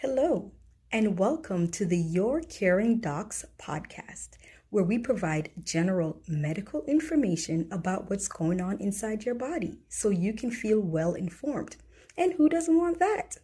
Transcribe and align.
Hello, 0.00 0.52
and 0.92 1.18
welcome 1.18 1.68
to 1.72 1.84
the 1.84 1.98
Your 1.98 2.40
Caring 2.40 3.00
Docs 3.00 3.44
podcast, 3.58 4.28
where 4.70 4.84
we 4.84 4.96
provide 4.96 5.50
general 5.64 6.22
medical 6.28 6.84
information 6.84 7.66
about 7.72 8.08
what's 8.08 8.28
going 8.28 8.60
on 8.60 8.80
inside 8.80 9.24
your 9.24 9.34
body 9.34 9.80
so 9.88 10.10
you 10.10 10.34
can 10.34 10.52
feel 10.52 10.78
well 10.78 11.14
informed. 11.14 11.78
And 12.16 12.34
who 12.34 12.48
doesn't 12.48 12.78
want 12.78 13.00
that? 13.00 13.38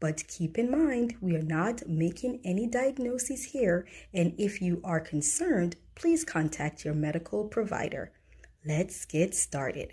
But 0.00 0.26
keep 0.28 0.56
in 0.56 0.70
mind, 0.70 1.16
we 1.20 1.36
are 1.36 1.42
not 1.42 1.86
making 1.86 2.40
any 2.42 2.66
diagnoses 2.66 3.44
here, 3.44 3.86
and 4.14 4.32
if 4.38 4.62
you 4.62 4.80
are 4.84 5.00
concerned, 5.00 5.76
please 5.94 6.24
contact 6.24 6.86
your 6.86 6.94
medical 6.94 7.44
provider. 7.44 8.12
Let's 8.64 9.04
get 9.04 9.34
started. 9.34 9.92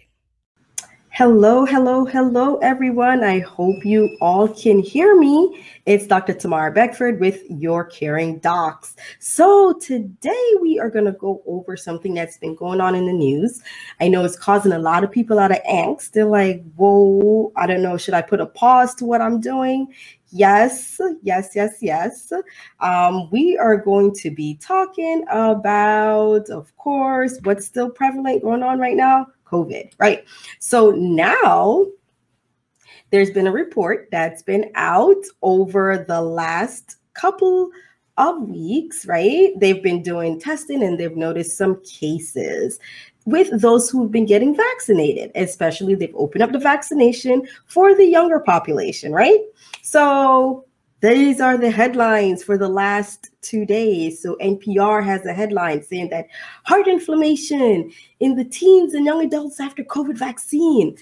Hello, 1.18 1.64
hello, 1.64 2.04
hello, 2.04 2.58
everyone. 2.58 3.24
I 3.24 3.40
hope 3.40 3.86
you 3.86 4.18
all 4.20 4.50
can 4.50 4.80
hear 4.80 5.18
me. 5.18 5.64
It's 5.86 6.06
Dr. 6.06 6.34
Tamara 6.34 6.74
Beckford 6.74 7.22
with 7.22 7.42
Your 7.50 7.86
Caring 7.86 8.40
Docs. 8.40 8.98
So, 9.20 9.72
today 9.80 10.54
we 10.62 10.78
are 10.78 10.90
going 10.90 11.06
to 11.06 11.14
go 11.14 11.42
over 11.48 11.78
something 11.78 12.14
that's 12.14 12.38
been 12.38 12.54
going 12.54 12.82
on 12.82 12.96
in 12.96 13.06
the 13.06 13.14
news. 13.14 13.62
I 14.02 14.10
know 14.10 14.26
it's 14.26 14.36
causing 14.36 14.74
a 14.74 14.78
lot 14.78 15.06
of 15.06 15.12
people 15.12 15.40
out 15.40 15.52
of 15.52 15.64
angst. 15.64 16.12
They're 16.12 16.26
like, 16.26 16.62
whoa, 16.76 17.54
I 17.56 17.66
don't 17.66 17.82
know, 17.82 17.96
should 17.96 18.14
I 18.14 18.22
put 18.22 18.42
a 18.42 18.46
pause 18.46 18.94
to 18.96 19.06
what 19.06 19.22
I'm 19.22 19.40
doing? 19.40 19.88
Yes, 20.32 21.00
yes, 21.24 21.52
yes, 21.56 21.78
yes. 21.80 22.34
Um, 22.82 23.30
we 23.32 23.58
are 23.58 23.78
going 23.78 24.14
to 24.16 24.32
be 24.32 24.56
talking 24.56 25.24
about, 25.30 26.50
of 26.50 26.76
course, 26.76 27.40
what's 27.44 27.66
still 27.66 27.90
prevalent 27.90 28.42
going 28.42 28.64
on 28.64 28.80
right 28.80 28.98
now 28.98 29.28
COVID, 29.46 29.92
right? 29.98 30.26
So 30.60 30.92
now 30.92 31.86
there's 33.12 33.32
been 33.32 33.48
a 33.48 33.52
report 33.52 34.10
that's 34.12 34.42
been 34.42 34.72
out 34.76 35.24
over 35.42 36.04
the 36.08 36.22
last 36.22 36.98
couple 37.14 37.70
of 38.18 38.42
weeks, 38.44 39.06
right? 39.06 39.52
They've 39.58 39.82
been 39.82 40.02
doing 40.02 40.40
testing 40.40 40.84
and 40.84 41.00
they've 41.00 41.16
noticed 41.16 41.58
some 41.58 41.82
cases 41.84 42.80
with 43.26 43.60
those 43.60 43.90
who've 43.90 44.12
been 44.12 44.26
getting 44.26 44.56
vaccinated, 44.56 45.32
especially 45.36 45.96
they've 45.96 46.16
opened 46.16 46.44
up 46.44 46.52
the 46.52 46.60
vaccination 46.60 47.48
for 47.66 47.96
the 47.96 48.06
younger 48.06 48.40
population, 48.40 49.12
right? 49.12 49.40
So 49.82 50.65
these 51.14 51.42
are 51.42 51.58
the 51.58 51.70
headlines 51.70 52.44
for 52.44 52.58
the 52.58 52.70
last 52.70 53.30
two 53.42 53.66
days. 53.66 54.22
So 54.22 54.38
NPR 54.42 55.04
has 55.04 55.26
a 55.26 55.34
headline 55.34 55.84
saying 55.84 56.10
that 56.10 56.28
heart 56.64 56.88
inflammation 56.88 57.92
in 58.20 58.36
the 58.36 58.46
teens 58.46 58.94
and 58.94 59.06
young 59.06 59.24
adults 59.24 59.60
after 59.60 59.84
COVID 59.84 60.18
vaccine. 60.18 60.98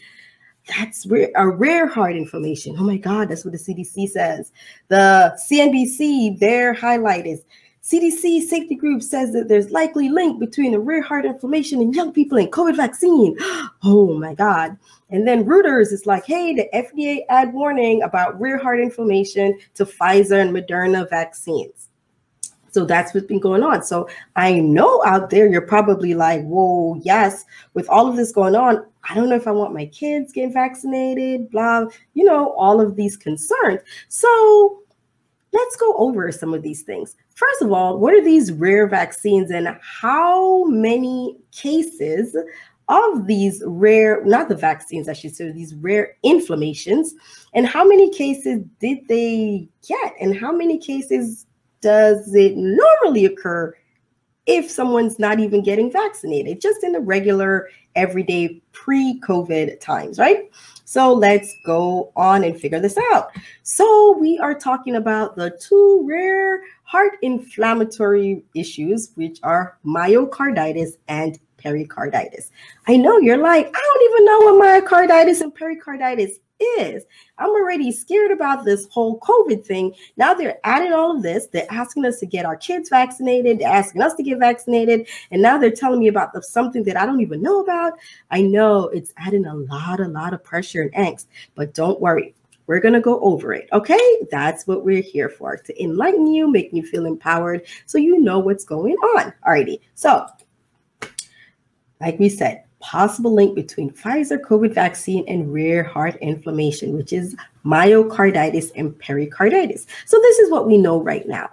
That's 0.67 1.05
a 1.35 1.47
rare 1.47 1.87
heart 1.87 2.15
inflammation. 2.15 2.75
Oh 2.79 2.83
my 2.83 2.97
God, 2.97 3.29
that's 3.29 3.45
what 3.45 3.51
the 3.51 3.59
CDC 3.59 4.09
says. 4.09 4.51
The 4.87 5.37
CNBC, 5.49 6.39
their 6.39 6.73
highlight 6.73 7.27
is 7.27 7.43
CDC 7.83 8.43
safety 8.43 8.75
group 8.75 9.03
says 9.03 9.33
that 9.33 9.49
there's 9.49 9.71
likely 9.71 10.07
link 10.07 10.39
between 10.39 10.73
a 10.73 10.79
rare 10.79 11.01
heart 11.01 11.25
inflammation 11.25 11.81
in 11.81 11.91
young 11.91 12.13
people 12.13 12.37
and 12.37 12.51
COVID 12.51 12.77
vaccine. 12.77 13.37
Oh 13.85 14.17
my 14.17 14.33
God. 14.33 14.77
And 15.09 15.27
then 15.27 15.43
Reuters 15.43 15.91
is 15.91 16.05
like, 16.05 16.25
hey, 16.25 16.55
the 16.55 16.69
FDA 16.73 17.25
add 17.27 17.53
warning 17.53 18.01
about 18.01 18.39
rare 18.39 18.57
heart 18.57 18.79
inflammation 18.79 19.59
to 19.73 19.85
Pfizer 19.85 20.41
and 20.41 20.55
Moderna 20.55 21.09
vaccines. 21.09 21.89
So 22.71 22.85
that's 22.85 23.13
what's 23.13 23.27
been 23.27 23.41
going 23.41 23.61
on. 23.61 23.83
So 23.83 24.07
I 24.37 24.59
know 24.61 25.03
out 25.05 25.29
there 25.29 25.49
you're 25.49 25.67
probably 25.67 26.13
like, 26.13 26.43
whoa, 26.43 26.95
yes, 27.03 27.43
with 27.73 27.89
all 27.89 28.07
of 28.07 28.15
this 28.15 28.31
going 28.31 28.55
on, 28.55 28.85
I 29.09 29.13
don't 29.15 29.27
know 29.27 29.35
if 29.35 29.47
I 29.47 29.51
want 29.51 29.73
my 29.73 29.87
kids 29.87 30.31
getting 30.31 30.53
vaccinated, 30.53 31.51
blah, 31.51 31.87
you 32.13 32.23
know, 32.23 32.53
all 32.53 32.79
of 32.79 32.95
these 32.95 33.17
concerns. 33.17 33.81
So 34.07 34.81
let's 35.51 35.75
go 35.75 35.93
over 35.97 36.31
some 36.31 36.53
of 36.53 36.63
these 36.63 36.83
things. 36.83 37.15
First 37.35 37.61
of 37.61 37.71
all, 37.71 37.97
what 37.99 38.13
are 38.13 38.23
these 38.23 38.51
rare 38.51 38.87
vaccines 38.87 39.51
and 39.51 39.75
how 39.81 40.65
many 40.65 41.37
cases 41.51 42.35
of 42.89 43.27
these 43.27 43.63
rare, 43.65 44.23
not 44.25 44.49
the 44.49 44.55
vaccines, 44.55 45.09
I 45.09 45.13
should 45.13 45.35
say, 45.35 45.51
these 45.51 45.73
rare 45.75 46.15
inflammations, 46.23 47.15
and 47.53 47.65
how 47.65 47.83
many 47.85 48.09
cases 48.11 48.63
did 48.79 49.07
they 49.07 49.67
get, 49.87 50.13
and 50.19 50.37
how 50.37 50.51
many 50.51 50.77
cases 50.77 51.45
does 51.81 52.33
it 52.35 52.55
normally 52.55 53.25
occur 53.25 53.75
if 54.45 54.69
someone's 54.69 55.19
not 55.19 55.39
even 55.39 55.63
getting 55.63 55.91
vaccinated, 55.91 56.59
just 56.59 56.83
in 56.83 56.91
the 56.91 56.99
regular, 56.99 57.69
everyday 57.95 58.61
pre 58.73 59.19
COVID 59.21 59.79
times, 59.79 60.19
right? 60.19 60.51
So 60.85 61.13
let's 61.13 61.55
go 61.65 62.11
on 62.15 62.43
and 62.43 62.59
figure 62.59 62.79
this 62.79 62.97
out. 63.13 63.31
So 63.63 64.17
we 64.19 64.37
are 64.39 64.53
talking 64.53 64.95
about 64.95 65.35
the 65.35 65.57
two 65.61 66.05
rare 66.07 66.61
heart 66.93 67.17
inflammatory 67.23 68.43
issues, 68.53 69.13
which 69.15 69.39
are 69.41 69.79
myocarditis 69.83 70.91
and 71.07 71.39
pericarditis. 71.57 72.51
I 72.87 72.97
know 72.97 73.17
you're 73.17 73.39
like, 73.39 73.65
I 73.65 73.79
don't 73.83 74.11
even 74.11 74.25
know 74.25 74.39
what 74.41 74.63
myocarditis 74.63 75.41
and 75.41 75.55
pericarditis 75.55 76.37
is. 76.77 77.03
I'm 77.39 77.49
already 77.49 77.91
scared 77.91 78.29
about 78.29 78.63
this 78.63 78.87
whole 78.91 79.19
COVID 79.21 79.65
thing. 79.65 79.95
Now 80.17 80.35
they're 80.35 80.59
adding 80.65 80.93
all 80.93 81.15
of 81.15 81.23
this. 81.23 81.47
They're 81.47 81.65
asking 81.71 82.05
us 82.05 82.19
to 82.19 82.27
get 82.27 82.45
our 82.45 82.57
kids 82.57 82.89
vaccinated. 82.89 83.57
They're 83.57 83.73
asking 83.73 84.03
us 84.03 84.13
to 84.13 84.21
get 84.21 84.37
vaccinated. 84.37 85.07
And 85.31 85.41
now 85.41 85.57
they're 85.57 85.71
telling 85.71 85.99
me 85.99 86.09
about 86.09 86.45
something 86.45 86.83
that 86.83 86.95
I 86.95 87.07
don't 87.07 87.21
even 87.21 87.41
know 87.41 87.61
about. 87.61 87.93
I 88.29 88.41
know 88.41 88.89
it's 88.89 89.11
adding 89.17 89.47
a 89.47 89.55
lot, 89.55 89.99
a 89.99 90.07
lot 90.07 90.35
of 90.35 90.43
pressure 90.43 90.83
and 90.83 90.93
angst, 90.93 91.25
but 91.55 91.73
don't 91.73 91.99
worry. 91.99 92.35
We're 92.67 92.79
going 92.79 92.93
to 92.93 93.01
go 93.01 93.19
over 93.21 93.53
it. 93.53 93.67
Okay. 93.73 94.17
That's 94.31 94.65
what 94.67 94.85
we're 94.85 95.01
here 95.01 95.29
for 95.29 95.57
to 95.57 95.83
enlighten 95.83 96.27
you, 96.27 96.49
make 96.49 96.71
you 96.71 96.83
feel 96.83 97.05
empowered 97.05 97.65
so 97.85 97.97
you 97.97 98.19
know 98.19 98.39
what's 98.39 98.63
going 98.63 98.95
on. 98.95 99.33
Alrighty. 99.45 99.79
So, 99.95 100.25
like 101.99 102.19
we 102.19 102.29
said, 102.29 102.63
possible 102.79 103.33
link 103.33 103.55
between 103.55 103.89
Pfizer 103.89 104.39
COVID 104.39 104.73
vaccine 104.73 105.23
and 105.27 105.53
rare 105.53 105.83
heart 105.83 106.17
inflammation, 106.17 106.93
which 106.93 107.13
is 107.13 107.35
myocarditis 107.65 108.71
and 108.75 108.97
pericarditis. 108.99 109.85
So, 110.05 110.19
this 110.19 110.39
is 110.39 110.51
what 110.51 110.67
we 110.67 110.77
know 110.77 111.01
right 111.01 111.27
now. 111.27 111.49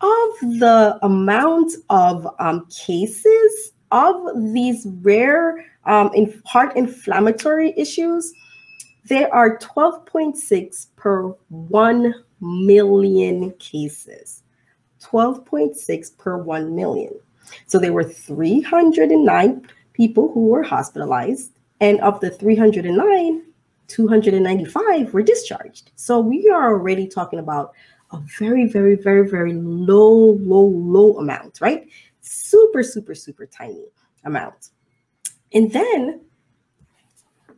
Of 0.00 0.58
the 0.58 0.98
amount 1.02 1.72
of 1.90 2.28
um, 2.38 2.66
cases 2.66 3.72
of 3.90 4.52
these 4.52 4.86
rare 5.02 5.64
um, 5.86 6.10
in 6.14 6.40
heart 6.44 6.76
inflammatory 6.76 7.72
issues, 7.76 8.32
there 9.04 9.32
are 9.34 9.58
12.6 9.58 10.86
per 10.96 11.28
1 11.48 12.14
million 12.40 13.50
cases. 13.58 14.42
12.6 15.00 16.16
per 16.16 16.38
1 16.38 16.74
million. 16.74 17.12
So 17.66 17.78
there 17.78 17.92
were 17.92 18.04
309 18.04 19.66
people 19.92 20.32
who 20.32 20.46
were 20.46 20.62
hospitalized, 20.62 21.52
and 21.80 22.00
of 22.00 22.20
the 22.20 22.30
309, 22.30 23.42
295 23.86 25.12
were 25.12 25.22
discharged. 25.22 25.90
So 25.96 26.20
we 26.20 26.48
are 26.48 26.72
already 26.72 27.06
talking 27.06 27.38
about 27.38 27.74
a 28.12 28.18
very, 28.38 28.66
very, 28.66 28.94
very, 28.94 29.28
very 29.28 29.52
low, 29.52 30.38
low, 30.40 30.66
low 30.66 31.18
amount, 31.18 31.60
right? 31.60 31.86
Super, 32.20 32.82
super, 32.82 33.14
super 33.14 33.44
tiny 33.44 33.84
amount. 34.24 34.70
And 35.52 35.70
then 35.70 36.22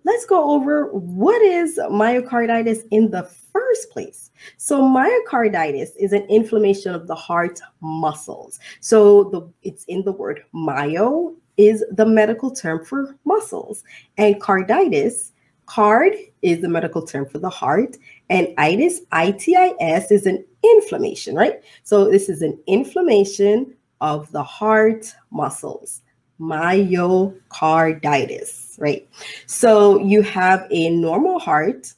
let's 0.06 0.25
go 0.25 0.53
over 0.53 0.87
what 0.93 1.43
is 1.43 1.78
myocarditis 1.91 2.84
in 2.93 3.11
the 3.11 3.25
first 3.53 3.91
place. 3.91 4.31
So 4.56 4.81
myocarditis 4.81 5.91
is 5.99 6.12
an 6.12 6.22
inflammation 6.31 6.94
of 6.94 7.09
the 7.09 7.17
heart 7.17 7.61
muscles. 7.81 8.61
So 8.81 9.25
the 9.25 9.53
it's 9.62 9.84
in 9.84 10.05
the 10.05 10.12
word 10.12 10.45
myo 10.55 11.34
is 11.56 11.84
the 11.91 12.06
medical 12.06 12.53
term 12.53 12.84
for 12.84 13.16
muscles. 13.25 13.83
And 14.16 14.41
carditis, 14.41 15.33
card 15.66 16.12
is 16.43 16.61
the 16.61 16.69
medical 16.69 17.03
term 17.03 17.27
for 17.27 17.41
the 17.41 17.50
heart. 17.50 17.97
And 18.31 18.55
itis, 18.59 19.00
I-T-I-S, 19.11 20.12
is 20.12 20.27
an 20.27 20.45
inflammation, 20.62 21.34
right? 21.34 21.60
So 21.83 22.09
this 22.09 22.28
is 22.28 22.42
an 22.42 22.57
inflammation 22.69 23.75
of 24.01 24.31
the 24.31 24.45
heart 24.45 25.13
muscles, 25.31 26.03
myocarditis, 26.39 28.66
right? 28.78 29.09
So 29.47 30.01
you 30.01 30.23
have 30.23 30.67
a 30.71 30.91
normal 30.91 31.39
heart 31.39 31.93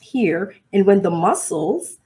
here. 0.00 0.54
And 0.72 0.86
when 0.86 1.02
the 1.02 1.10
muscles, 1.10 1.98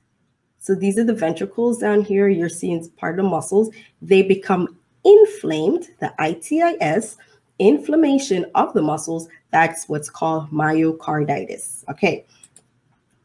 so 0.58 0.74
these 0.74 0.98
are 0.98 1.04
the 1.04 1.14
ventricles 1.14 1.78
down 1.78 2.02
here, 2.02 2.28
you're 2.28 2.48
seeing 2.48 2.88
part 2.90 3.18
of 3.18 3.24
the 3.24 3.30
muscles, 3.30 3.70
they 4.00 4.22
become 4.22 4.76
inflamed, 5.04 5.88
the 6.00 6.12
ITIS, 6.18 7.16
inflammation 7.58 8.46
of 8.54 8.72
the 8.72 8.82
muscles, 8.82 9.28
that's 9.50 9.88
what's 9.88 10.10
called 10.10 10.50
myocarditis. 10.50 11.84
Okay. 11.88 12.26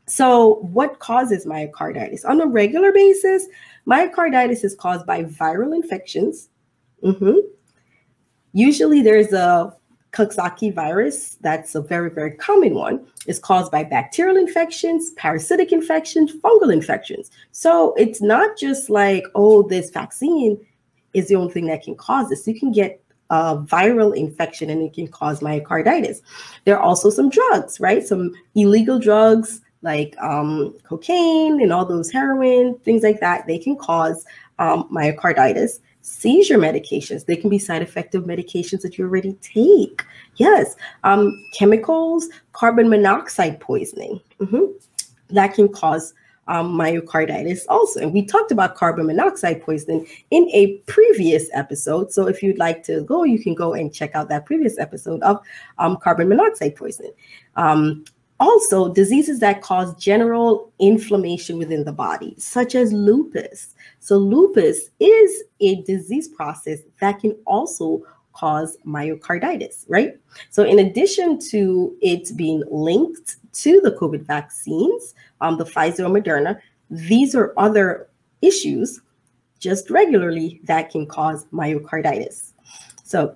So, 0.06 0.56
what 0.62 1.00
causes 1.00 1.46
myocarditis? 1.46 2.24
On 2.26 2.40
a 2.40 2.48
regular 2.48 2.94
basis, 2.94 3.46
myocarditis 3.86 4.64
is 4.64 4.76
caused 4.76 5.06
by 5.06 5.26
viral 5.26 5.76
infections. 5.76 6.50
Mm-hmm. 7.04 7.40
Usually, 8.54 9.02
there's 9.02 9.34
a 9.34 9.77
Coxsackie 10.14 10.74
virus, 10.74 11.36
that's 11.42 11.76
a 11.76 11.82
very, 11.82 12.10
very 12.10 12.32
common 12.32 12.74
one, 12.74 13.06
is 13.28 13.40
caused 13.40 13.72
by 13.72 13.84
bacterial 13.84 14.38
infections, 14.38 15.12
parasitic 15.12 15.72
infections, 15.72 16.34
fungal 16.34 16.72
infections. 16.72 17.30
So 17.52 17.94
it's 17.96 18.22
not 18.22 18.58
just 18.58 18.90
like, 18.90 19.26
oh, 19.36 19.64
this 19.64 19.90
vaccine 19.90 20.58
is 21.14 21.28
the 21.28 21.36
only 21.36 21.54
thing 21.54 21.68
that 21.68 21.84
can 21.84 21.96
cause 21.96 22.30
this. 22.30 22.48
You 22.48 22.60
can 22.60 22.72
get 22.72 23.02
a 23.30 23.58
viral 23.58 24.16
infection 24.16 24.70
and 24.70 24.82
it 24.82 24.94
can 24.94 25.08
cause 25.08 25.42
myocarditis. 25.42 26.22
There 26.64 26.78
are 26.78 26.84
also 26.84 27.10
some 27.10 27.30
drugs, 27.30 27.80
right? 27.80 28.06
Some 28.06 28.34
illegal 28.56 29.00
drugs 29.00 29.62
like 29.82 30.16
um, 30.20 30.76
cocaine 30.84 31.62
and 31.62 31.72
all 31.72 31.86
those 31.86 32.12
heroin, 32.12 32.80
things 32.80 33.04
like 33.04 33.20
that. 33.20 33.46
They 33.46 33.60
can 33.60 33.76
cause 33.78 34.26
um, 34.60 34.90
myocarditis 34.92 35.80
seizure 36.08 36.58
medications. 36.58 37.26
They 37.26 37.36
can 37.36 37.50
be 37.50 37.60
side 37.60 37.82
effective 37.82 38.24
medications 38.24 38.82
that 38.82 38.98
you 38.98 39.04
already 39.04 39.34
take. 39.42 40.04
Yes, 40.38 40.76
um, 41.04 41.34
chemicals, 41.54 42.30
carbon 42.54 42.90
monoxide 42.90 43.60
poisoning. 43.60 44.22
Mm-hmm. 44.40 44.66
That 45.36 45.54
can 45.54 45.68
cause 45.68 46.14
um, 46.48 46.78
myocarditis 46.78 47.64
also. 47.68 48.00
And 48.00 48.14
we 48.14 48.26
talked 48.26 48.52
about 48.52 48.76
carbon 48.76 49.06
monoxide 49.06 49.62
poisoning 49.62 50.08
in 50.32 50.50
a 50.54 50.78
previous 50.88 51.50
episode. 51.54 52.14
So 52.14 52.28
if 52.28 52.42
you'd 52.42 52.58
like 52.58 52.84
to 52.84 53.02
go, 53.02 53.26
you 53.26 53.38
can 53.38 53.54
go 53.54 53.74
and 53.74 53.94
check 53.94 54.16
out 54.16 54.30
that 54.30 54.46
previous 54.46 54.80
episode 54.80 55.22
of 55.24 55.42
um, 55.78 55.98
carbon 55.98 56.30
monoxide 56.30 56.78
poisoning. 56.78 57.12
Um, 57.58 58.06
also, 58.40 58.94
diseases 58.94 59.40
that 59.40 59.62
cause 59.62 59.96
general 59.96 60.72
inflammation 60.80 61.58
within 61.58 61.84
the 61.84 61.92
body, 61.92 62.36
such 62.38 62.76
as 62.76 62.94
lupus. 62.94 63.74
So, 64.00 64.18
lupus 64.18 64.90
is 65.00 65.44
a 65.60 65.82
disease 65.84 66.28
process 66.28 66.80
that 67.00 67.20
can 67.20 67.36
also 67.46 68.04
cause 68.34 68.78
myocarditis, 68.86 69.86
right? 69.88 70.18
So, 70.52 70.64
in 70.64 70.80
addition 70.80 71.40
to 71.50 71.96
it 72.02 72.36
being 72.38 72.64
linked 72.70 73.38
to 73.54 73.82
the 73.82 73.92
COVID 73.92 74.22
vaccines, 74.22 75.16
um, 75.42 75.58
the 75.58 75.66
Pfizer 75.66 76.08
or 76.08 76.22
Moderna, 76.22 76.60
these 76.92 77.34
are 77.34 77.54
other 77.58 78.08
issues 78.42 79.02
just 79.60 79.90
regularly 79.90 80.62
that 80.66 80.92
can 80.92 81.08
cause 81.08 81.46
myocarditis. 81.46 82.52
So, 83.04 83.36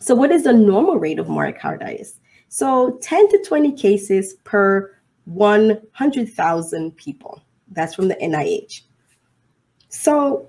so 0.00 0.14
what 0.14 0.30
is 0.30 0.44
the 0.44 0.52
normal 0.52 0.98
rate 0.98 1.18
of 1.18 1.26
myocarditis? 1.28 2.14
So 2.48 2.98
10 3.02 3.28
to 3.30 3.44
20 3.46 3.72
cases 3.72 4.34
per 4.44 4.94
100,000 5.26 6.96
people. 6.96 7.42
That's 7.72 7.94
from 7.94 8.08
the 8.08 8.14
NIH. 8.16 8.82
So 9.88 10.48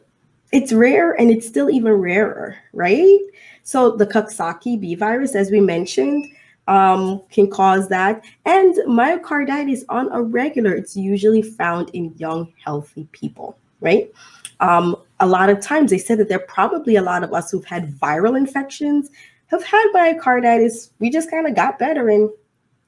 it's 0.51 0.73
rare 0.73 1.19
and 1.19 1.29
it's 1.29 1.47
still 1.47 1.69
even 1.69 1.93
rarer, 1.93 2.57
right? 2.73 3.19
So 3.63 3.91
the 3.91 4.07
Coxsackie 4.07 4.79
B 4.79 4.95
virus, 4.95 5.35
as 5.35 5.51
we 5.51 5.59
mentioned, 5.59 6.25
um, 6.67 7.21
can 7.29 7.49
cause 7.49 7.89
that. 7.89 8.23
And 8.45 8.75
myocarditis 8.87 9.83
on 9.89 10.11
a 10.11 10.21
regular, 10.21 10.73
it's 10.73 10.95
usually 10.95 11.41
found 11.41 11.89
in 11.89 12.13
young, 12.17 12.53
healthy 12.63 13.07
people, 13.11 13.57
right? 13.81 14.11
Um, 14.59 14.95
a 15.19 15.27
lot 15.27 15.49
of 15.49 15.61
times 15.61 15.91
they 15.91 15.97
said 15.97 16.17
that 16.19 16.29
there 16.29 16.39
are 16.39 16.47
probably 16.47 16.95
a 16.95 17.01
lot 17.01 17.23
of 17.23 17.33
us 17.33 17.51
who've 17.51 17.65
had 17.65 17.93
viral 17.95 18.37
infections 18.37 19.09
have 19.49 19.63
had 19.63 19.87
myocarditis. 19.93 20.91
We 20.99 21.09
just 21.09 21.29
kind 21.29 21.47
of 21.47 21.55
got 21.55 21.79
better 21.79 22.09
and 22.09 22.29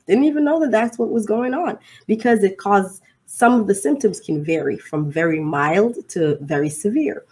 didn't 0.08 0.26
even 0.26 0.44
know 0.44 0.60
that 0.60 0.72
that's 0.72 0.98
what 0.98 1.10
was 1.10 1.26
going 1.26 1.54
on 1.54 1.78
because 2.08 2.44
it 2.44 2.58
caused 2.58 3.02
some 3.26 3.62
of 3.62 3.68
the 3.68 3.76
symptoms 3.76 4.20
can 4.20 4.44
vary 4.44 4.78
from 4.78 5.10
very 5.12 5.40
mild 5.40 5.98
to 6.10 6.38
very 6.42 6.70
severe. 6.70 7.24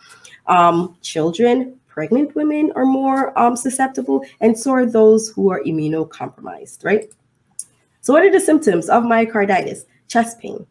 Um, 0.47 0.97
children, 1.01 1.77
pregnant 1.87 2.33
women 2.35 2.71
are 2.75 2.85
more 2.85 3.37
um, 3.37 3.55
susceptible, 3.55 4.23
and 4.39 4.57
so 4.57 4.71
are 4.71 4.85
those 4.85 5.29
who 5.29 5.51
are 5.51 5.61
immunocompromised, 5.61 6.85
right? 6.85 7.11
So, 8.01 8.13
what 8.13 8.23
are 8.23 8.31
the 8.31 8.39
symptoms 8.39 8.89
of 8.89 9.03
myocarditis? 9.03 9.85
Chest 10.07 10.39
pain, 10.39 10.65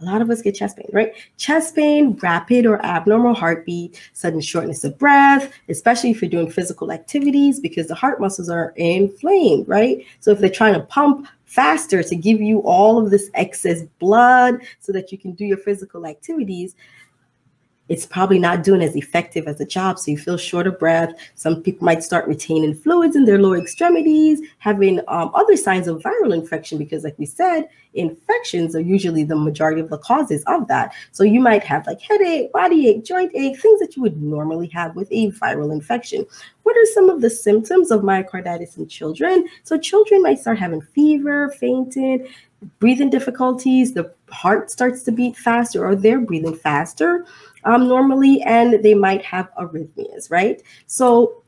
a 0.00 0.04
lot 0.04 0.22
of 0.22 0.30
us 0.30 0.40
get 0.40 0.54
chest 0.54 0.76
pain, 0.76 0.88
right? 0.92 1.12
Chest 1.36 1.74
pain, 1.74 2.18
rapid 2.22 2.66
or 2.66 2.84
abnormal 2.84 3.34
heartbeat, 3.34 4.00
sudden 4.12 4.40
shortness 4.40 4.82
of 4.84 4.98
breath, 4.98 5.52
especially 5.68 6.10
if 6.10 6.22
you're 6.22 6.30
doing 6.30 6.50
physical 6.50 6.90
activities 6.90 7.60
because 7.60 7.88
the 7.88 7.94
heart 7.94 8.20
muscles 8.20 8.48
are 8.48 8.72
inflamed, 8.76 9.68
right? 9.68 10.04
So 10.20 10.30
if 10.30 10.38
they're 10.38 10.48
trying 10.48 10.74
to 10.74 10.80
pump 10.80 11.26
faster 11.44 12.02
to 12.02 12.16
give 12.16 12.40
you 12.40 12.60
all 12.60 12.98
of 12.98 13.10
this 13.10 13.30
excess 13.34 13.82
blood 13.98 14.60
so 14.78 14.92
that 14.92 15.12
you 15.12 15.18
can 15.18 15.32
do 15.32 15.44
your 15.44 15.58
physical 15.58 16.06
activities, 16.06 16.76
it's 17.90 18.06
probably 18.06 18.38
not 18.38 18.62
doing 18.62 18.82
as 18.82 18.94
effective 18.94 19.48
as 19.48 19.60
a 19.60 19.66
job. 19.66 19.98
So 19.98 20.12
you 20.12 20.16
feel 20.16 20.36
short 20.36 20.68
of 20.68 20.78
breath. 20.78 21.12
Some 21.34 21.60
people 21.60 21.84
might 21.84 22.04
start 22.04 22.28
retaining 22.28 22.72
fluids 22.72 23.16
in 23.16 23.24
their 23.24 23.38
lower 23.38 23.58
extremities, 23.58 24.40
having 24.58 25.00
um, 25.08 25.32
other 25.34 25.56
signs 25.56 25.88
of 25.88 26.00
viral 26.00 26.32
infection, 26.32 26.78
because, 26.78 27.02
like 27.02 27.18
we 27.18 27.26
said, 27.26 27.68
infections 27.94 28.76
are 28.76 28.80
usually 28.80 29.24
the 29.24 29.34
majority 29.34 29.80
of 29.80 29.90
the 29.90 29.98
causes 29.98 30.44
of 30.46 30.68
that. 30.68 30.94
So 31.10 31.24
you 31.24 31.40
might 31.40 31.64
have 31.64 31.84
like 31.84 32.00
headache, 32.00 32.52
body 32.52 32.88
ache, 32.88 33.04
joint 33.04 33.32
ache, 33.34 33.60
things 33.60 33.80
that 33.80 33.96
you 33.96 34.02
would 34.02 34.22
normally 34.22 34.68
have 34.68 34.94
with 34.94 35.08
a 35.10 35.32
viral 35.32 35.72
infection. 35.72 36.24
What 36.62 36.76
are 36.76 36.86
some 36.94 37.10
of 37.10 37.22
the 37.22 37.30
symptoms 37.30 37.90
of 37.90 38.02
myocarditis 38.02 38.78
in 38.78 38.86
children? 38.86 39.48
So 39.64 39.76
children 39.76 40.22
might 40.22 40.38
start 40.38 40.60
having 40.60 40.80
fever, 40.80 41.50
fainting, 41.58 42.28
breathing 42.78 43.10
difficulties, 43.10 43.94
the 43.94 44.12
heart 44.30 44.70
starts 44.70 45.02
to 45.04 45.12
beat 45.12 45.36
faster, 45.36 45.84
or 45.84 45.96
they're 45.96 46.20
breathing 46.20 46.54
faster 46.54 47.26
um, 47.64 47.88
normally, 47.88 48.42
and 48.42 48.82
they 48.82 48.94
might 48.94 49.24
have 49.24 49.50
arrhythmias, 49.58 50.30
right? 50.30 50.62
So 50.86 51.42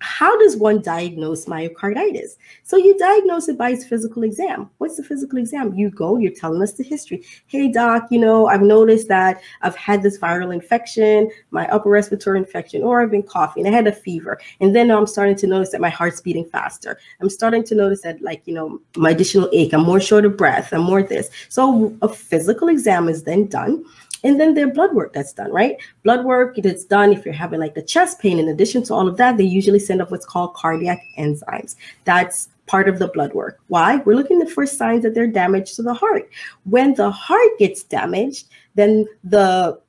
how 0.00 0.38
does 0.38 0.56
one 0.56 0.80
diagnose 0.80 1.46
myocarditis? 1.46 2.36
So 2.62 2.76
you 2.76 2.96
diagnose 2.98 3.48
it 3.48 3.58
by 3.58 3.70
its 3.70 3.84
physical 3.84 4.22
exam. 4.22 4.70
What's 4.78 4.96
the 4.96 5.02
physical 5.02 5.38
exam? 5.38 5.74
You 5.74 5.90
go, 5.90 6.18
you're 6.18 6.32
telling 6.32 6.62
us 6.62 6.74
the 6.74 6.84
history. 6.84 7.24
Hey 7.46 7.68
doc, 7.68 8.06
you 8.10 8.20
know, 8.20 8.46
I've 8.46 8.62
noticed 8.62 9.08
that 9.08 9.40
I've 9.62 9.76
had 9.76 10.02
this 10.02 10.18
viral 10.18 10.54
infection, 10.54 11.30
my 11.50 11.66
upper 11.68 11.90
respiratory 11.90 12.38
infection, 12.38 12.82
or 12.82 13.00
I've 13.00 13.10
been 13.10 13.22
coughing, 13.22 13.66
I 13.66 13.70
had 13.70 13.88
a 13.88 13.92
fever. 13.92 14.38
And 14.60 14.74
then 14.74 14.90
I'm 14.90 15.06
starting 15.06 15.36
to 15.36 15.46
notice 15.46 15.70
that 15.70 15.80
my 15.80 15.90
heart's 15.90 16.20
beating 16.20 16.44
faster. 16.44 16.98
I'm 17.20 17.30
starting 17.30 17.64
to 17.64 17.74
notice 17.74 18.02
that 18.02 18.22
like, 18.22 18.42
you 18.46 18.54
know, 18.54 18.80
my 18.96 19.10
additional 19.10 19.50
ache, 19.52 19.72
I'm 19.72 19.82
more 19.82 20.00
short 20.00 20.24
of 20.24 20.36
breath, 20.36 20.72
I'm 20.72 20.82
more 20.82 21.02
this. 21.02 21.28
So 21.48 21.96
a 22.02 22.08
physical 22.08 22.68
exam 22.68 23.08
is 23.08 23.24
then 23.24 23.46
done 23.46 23.84
and 24.24 24.40
then 24.40 24.54
their 24.54 24.72
blood 24.72 24.94
work 24.94 25.12
that's 25.12 25.32
done, 25.32 25.52
right? 25.52 25.76
Blood 26.02 26.24
work 26.24 26.56
that's 26.56 26.84
done 26.84 27.12
if 27.12 27.24
you're 27.24 27.34
having 27.34 27.60
like 27.60 27.74
the 27.74 27.82
chest 27.82 28.20
pain. 28.20 28.38
In 28.38 28.48
addition 28.48 28.82
to 28.84 28.94
all 28.94 29.08
of 29.08 29.16
that, 29.16 29.36
they 29.36 29.44
usually 29.44 29.78
send 29.78 30.02
up 30.02 30.10
what's 30.10 30.26
called 30.26 30.54
cardiac 30.54 31.00
enzymes. 31.18 31.76
That's 32.04 32.48
part 32.66 32.88
of 32.88 32.98
the 32.98 33.08
blood 33.08 33.32
work. 33.32 33.60
Why? 33.68 33.96
We're 33.96 34.16
looking 34.16 34.44
for 34.46 34.66
signs 34.66 35.02
that 35.02 35.14
they're 35.14 35.26
damaged 35.26 35.76
to 35.76 35.82
the 35.82 35.94
heart. 35.94 36.28
When 36.64 36.94
the 36.94 37.10
heart 37.10 37.58
gets 37.58 37.82
damaged, 37.82 38.48
then 38.74 39.06
the 39.24 39.80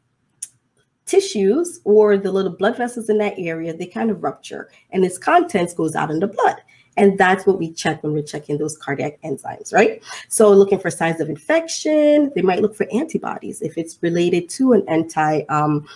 tissues 1.05 1.81
or 1.86 2.17
the 2.17 2.31
little 2.31 2.51
blood 2.51 2.77
vessels 2.77 3.09
in 3.09 3.17
that 3.17 3.33
area, 3.38 3.75
they 3.75 3.88
kind 3.88 4.12
of 4.12 4.24
rupture 4.24 4.69
and 4.91 5.03
its 5.03 5.17
contents 5.17 5.74
goes 5.74 5.95
out 5.95 6.12
in 6.12 6.19
the 6.19 6.27
blood. 6.27 6.57
And 7.00 7.18
that's 7.18 7.48
what 7.48 7.58
we 7.58 7.72
check 7.72 8.03
when 8.03 8.12
we're 8.12 8.24
checking 8.24 8.58
those 8.58 8.77
cardiac 8.77 9.22
enzymes, 9.22 9.74
right? 9.74 10.03
So 10.27 10.51
looking 10.51 10.79
for 10.79 10.91
signs 10.91 11.22
of 11.22 11.29
infection, 11.29 12.29
they 12.36 12.41
might 12.41 12.62
look 12.62 12.75
for 12.75 12.86
antibodies 12.94 13.62
if 13.62 13.77
it's 13.77 13.98
related 14.01 14.50
to 14.50 14.74
an 14.74 14.84
anti, 14.89 15.44
um, 15.48 15.88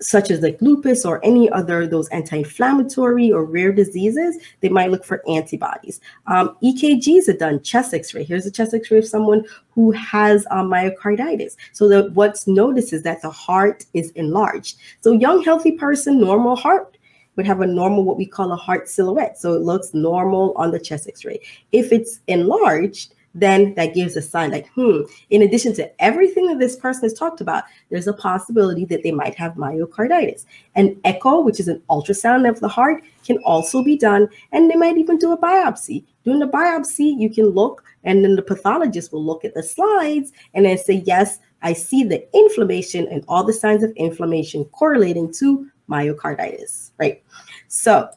such 0.00 0.30
as 0.32 0.40
like 0.40 0.60
lupus 0.60 1.06
or 1.06 1.24
any 1.24 1.48
other 1.50 1.86
those 1.86 2.08
anti-inflammatory 2.08 3.30
or 3.30 3.44
rare 3.44 3.72
diseases, 3.72 4.36
they 4.60 4.68
might 4.68 4.90
look 4.90 5.04
for 5.04 5.22
antibodies. 5.30 6.00
Um, 6.26 6.56
EKGs 6.62 7.28
are 7.28 7.38
done, 7.38 7.62
chest 7.62 7.94
X-ray. 7.94 8.24
Here's 8.24 8.46
a 8.46 8.50
chest 8.50 8.74
X-ray 8.74 8.98
of 8.98 9.06
someone 9.06 9.44
who 9.70 9.92
has 9.92 10.44
um, 10.50 10.68
myocarditis. 10.70 11.56
So 11.72 11.88
that 11.88 12.12
what's 12.12 12.48
noticed 12.48 12.92
is 12.92 13.04
that 13.04 13.22
the 13.22 13.30
heart 13.30 13.86
is 13.94 14.10
enlarged. 14.10 14.76
So 15.00 15.12
young 15.12 15.42
healthy 15.44 15.72
person, 15.72 16.18
normal 16.20 16.56
heart 16.56 16.95
would 17.36 17.46
have 17.46 17.60
a 17.60 17.66
normal, 17.66 18.04
what 18.04 18.16
we 18.16 18.26
call 18.26 18.52
a 18.52 18.56
heart 18.56 18.88
silhouette. 18.88 19.38
So 19.38 19.52
it 19.52 19.62
looks 19.62 19.94
normal 19.94 20.52
on 20.56 20.70
the 20.70 20.80
chest 20.80 21.08
x-ray. 21.08 21.40
If 21.72 21.92
it's 21.92 22.20
enlarged, 22.26 23.14
then 23.36 23.74
that 23.74 23.94
gives 23.94 24.16
a 24.16 24.22
sign 24.22 24.50
like, 24.50 24.66
hmm, 24.70 25.02
in 25.28 25.42
addition 25.42 25.74
to 25.74 26.02
everything 26.02 26.46
that 26.46 26.58
this 26.58 26.74
person 26.74 27.02
has 27.02 27.12
talked 27.12 27.42
about, 27.42 27.64
there's 27.90 28.06
a 28.06 28.14
possibility 28.14 28.86
that 28.86 29.02
they 29.02 29.12
might 29.12 29.34
have 29.34 29.52
myocarditis. 29.52 30.46
An 30.74 30.98
echo, 31.04 31.40
which 31.40 31.60
is 31.60 31.68
an 31.68 31.82
ultrasound 31.90 32.48
of 32.48 32.60
the 32.60 32.68
heart, 32.68 33.04
can 33.26 33.36
also 33.38 33.84
be 33.84 33.96
done, 33.96 34.28
and 34.52 34.70
they 34.70 34.74
might 34.74 34.96
even 34.96 35.18
do 35.18 35.32
a 35.32 35.38
biopsy. 35.38 36.02
Doing 36.24 36.38
the 36.38 36.48
biopsy, 36.48 37.14
you 37.18 37.28
can 37.28 37.46
look, 37.50 37.84
and 38.04 38.24
then 38.24 38.36
the 38.36 38.42
pathologist 38.42 39.12
will 39.12 39.24
look 39.24 39.44
at 39.44 39.52
the 39.52 39.62
slides 39.62 40.32
and 40.54 40.64
then 40.64 40.78
say, 40.78 41.02
yes, 41.04 41.38
I 41.60 41.74
see 41.74 42.04
the 42.04 42.26
inflammation 42.34 43.06
and 43.08 43.22
all 43.28 43.44
the 43.44 43.52
signs 43.52 43.82
of 43.82 43.92
inflammation 43.96 44.64
correlating 44.66 45.32
to 45.34 45.70
myocarditis, 45.90 46.90
right? 46.98 47.22
So 47.68 48.08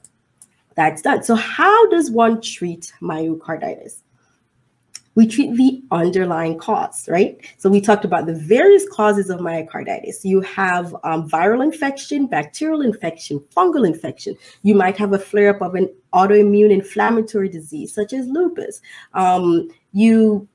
that's 0.75 1.01
done. 1.01 1.23
So 1.23 1.35
how 1.35 1.89
does 1.89 2.11
one 2.11 2.41
treat 2.41 2.91
myocarditis? 3.01 4.01
we 5.19 5.27
treat 5.27 5.53
the 5.57 5.83
underlying 5.91 6.57
cause, 6.57 7.05
right? 7.09 7.37
So 7.57 7.69
we 7.69 7.81
talked 7.81 8.05
about 8.05 8.25
the 8.25 8.33
various 8.33 8.87
causes 8.87 9.29
of 9.29 9.41
myocarditis. 9.41 10.23
You 10.23 10.39
have 10.39 10.95
um, 11.03 11.29
viral 11.29 11.61
infection, 11.61 12.25
bacterial 12.25 12.79
infection, 12.81 13.41
fungal 13.53 13.85
infection. 13.85 14.35
You 14.63 14.75
might 14.75 14.95
have 14.95 15.11
a 15.11 15.19
flare 15.19 15.53
up 15.53 15.61
of 15.61 15.75
an 15.75 15.93
autoimmune 16.13 16.71
inflammatory 16.71 17.49
disease, 17.49 17.93
such 17.93 18.13
as 18.13 18.27
lupus. 18.27 18.81
Um, 19.13 19.67
you 19.91 20.47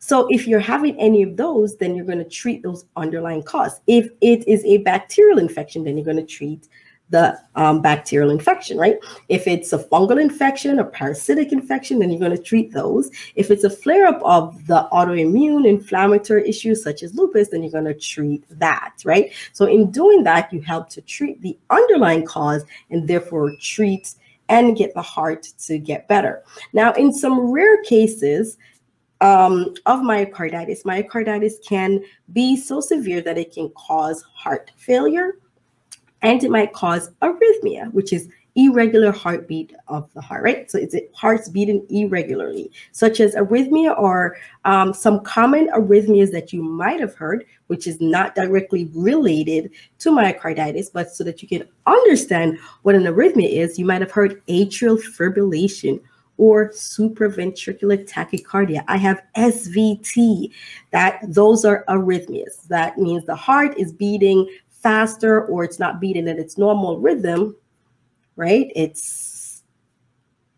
so 0.00 0.26
if 0.30 0.48
you're 0.48 0.60
having 0.60 0.98
any 0.98 1.22
of 1.22 1.36
those, 1.36 1.76
then 1.76 1.94
you're 1.94 2.06
going 2.06 2.18
to 2.18 2.24
treat 2.24 2.62
those 2.62 2.86
underlying 2.96 3.42
cause. 3.42 3.80
If 3.86 4.08
it 4.22 4.48
is 4.48 4.64
a 4.64 4.78
bacterial 4.78 5.38
infection, 5.38 5.84
then 5.84 5.96
you're 5.96 6.06
going 6.06 6.16
to 6.16 6.24
treat 6.24 6.68
the 7.10 7.38
um, 7.54 7.82
bacterial 7.82 8.30
infection, 8.30 8.78
right? 8.78 8.96
If 9.28 9.46
it's 9.46 9.72
a 9.72 9.78
fungal 9.78 10.20
infection 10.20 10.78
or 10.78 10.84
parasitic 10.84 11.52
infection, 11.52 11.98
then 11.98 12.10
you're 12.10 12.20
going 12.20 12.36
to 12.36 12.42
treat 12.42 12.72
those. 12.72 13.10
If 13.34 13.50
it's 13.50 13.64
a 13.64 13.70
flare 13.70 14.06
up 14.06 14.22
of 14.22 14.66
the 14.66 14.88
autoimmune 14.90 15.68
inflammatory 15.68 16.48
issues 16.48 16.82
such 16.82 17.02
as 17.02 17.14
lupus, 17.14 17.48
then 17.48 17.62
you're 17.62 17.72
going 17.72 17.84
to 17.84 17.94
treat 17.94 18.44
that, 18.58 18.94
right? 19.04 19.32
So 19.52 19.66
in 19.66 19.90
doing 19.90 20.22
that, 20.22 20.52
you 20.52 20.60
help 20.60 20.88
to 20.90 21.02
treat 21.02 21.42
the 21.42 21.58
underlying 21.68 22.24
cause 22.24 22.64
and 22.90 23.06
therefore 23.06 23.54
treat 23.60 24.14
and 24.48 24.76
get 24.76 24.94
the 24.94 25.02
heart 25.02 25.42
to 25.66 25.78
get 25.78 26.08
better. 26.08 26.42
Now, 26.72 26.92
in 26.92 27.12
some 27.12 27.50
rare 27.50 27.82
cases, 27.82 28.56
um, 29.20 29.74
of 29.86 30.00
myocarditis, 30.00 30.82
myocarditis 30.84 31.54
can 31.66 32.02
be 32.32 32.56
so 32.56 32.80
severe 32.80 33.20
that 33.20 33.38
it 33.38 33.52
can 33.52 33.70
cause 33.76 34.22
heart 34.34 34.70
failure, 34.76 35.38
and 36.22 36.42
it 36.42 36.50
might 36.50 36.72
cause 36.72 37.10
arrhythmia, 37.22 37.92
which 37.92 38.12
is 38.12 38.28
irregular 38.56 39.12
heartbeat 39.12 39.74
of 39.88 40.12
the 40.14 40.20
heart, 40.20 40.42
right? 40.42 40.70
So 40.70 40.78
it's 40.78 40.94
heart's 41.14 41.48
beating 41.48 41.86
irregularly, 41.88 42.70
such 42.92 43.20
as 43.20 43.34
arrhythmia 43.34 43.98
or 43.98 44.36
um, 44.64 44.92
some 44.92 45.20
common 45.20 45.68
arrhythmias 45.68 46.32
that 46.32 46.52
you 46.52 46.62
might 46.62 47.00
have 47.00 47.14
heard, 47.14 47.44
which 47.68 47.86
is 47.86 48.00
not 48.00 48.34
directly 48.34 48.90
related 48.94 49.70
to 50.00 50.10
myocarditis, 50.10 50.92
but 50.92 51.10
so 51.10 51.24
that 51.24 51.42
you 51.42 51.48
can 51.48 51.66
understand 51.86 52.58
what 52.82 52.94
an 52.94 53.04
arrhythmia 53.04 53.48
is, 53.48 53.78
you 53.78 53.84
might 53.84 54.00
have 54.00 54.10
heard 54.10 54.44
atrial 54.46 55.00
fibrillation 55.00 56.00
or 56.40 56.70
supraventricular 56.70 58.08
tachycardia. 58.08 58.82
I 58.88 58.96
have 58.96 59.22
SVT. 59.36 60.50
That 60.90 61.20
those 61.28 61.66
are 61.66 61.84
arrhythmias. 61.86 62.66
That 62.68 62.96
means 62.96 63.26
the 63.26 63.36
heart 63.36 63.76
is 63.76 63.92
beating 63.92 64.48
faster 64.70 65.44
or 65.44 65.64
it's 65.64 65.78
not 65.78 66.00
beating 66.00 66.26
at 66.28 66.38
its 66.38 66.56
normal 66.56 66.98
rhythm, 66.98 67.54
right? 68.36 68.72
It's 68.74 69.29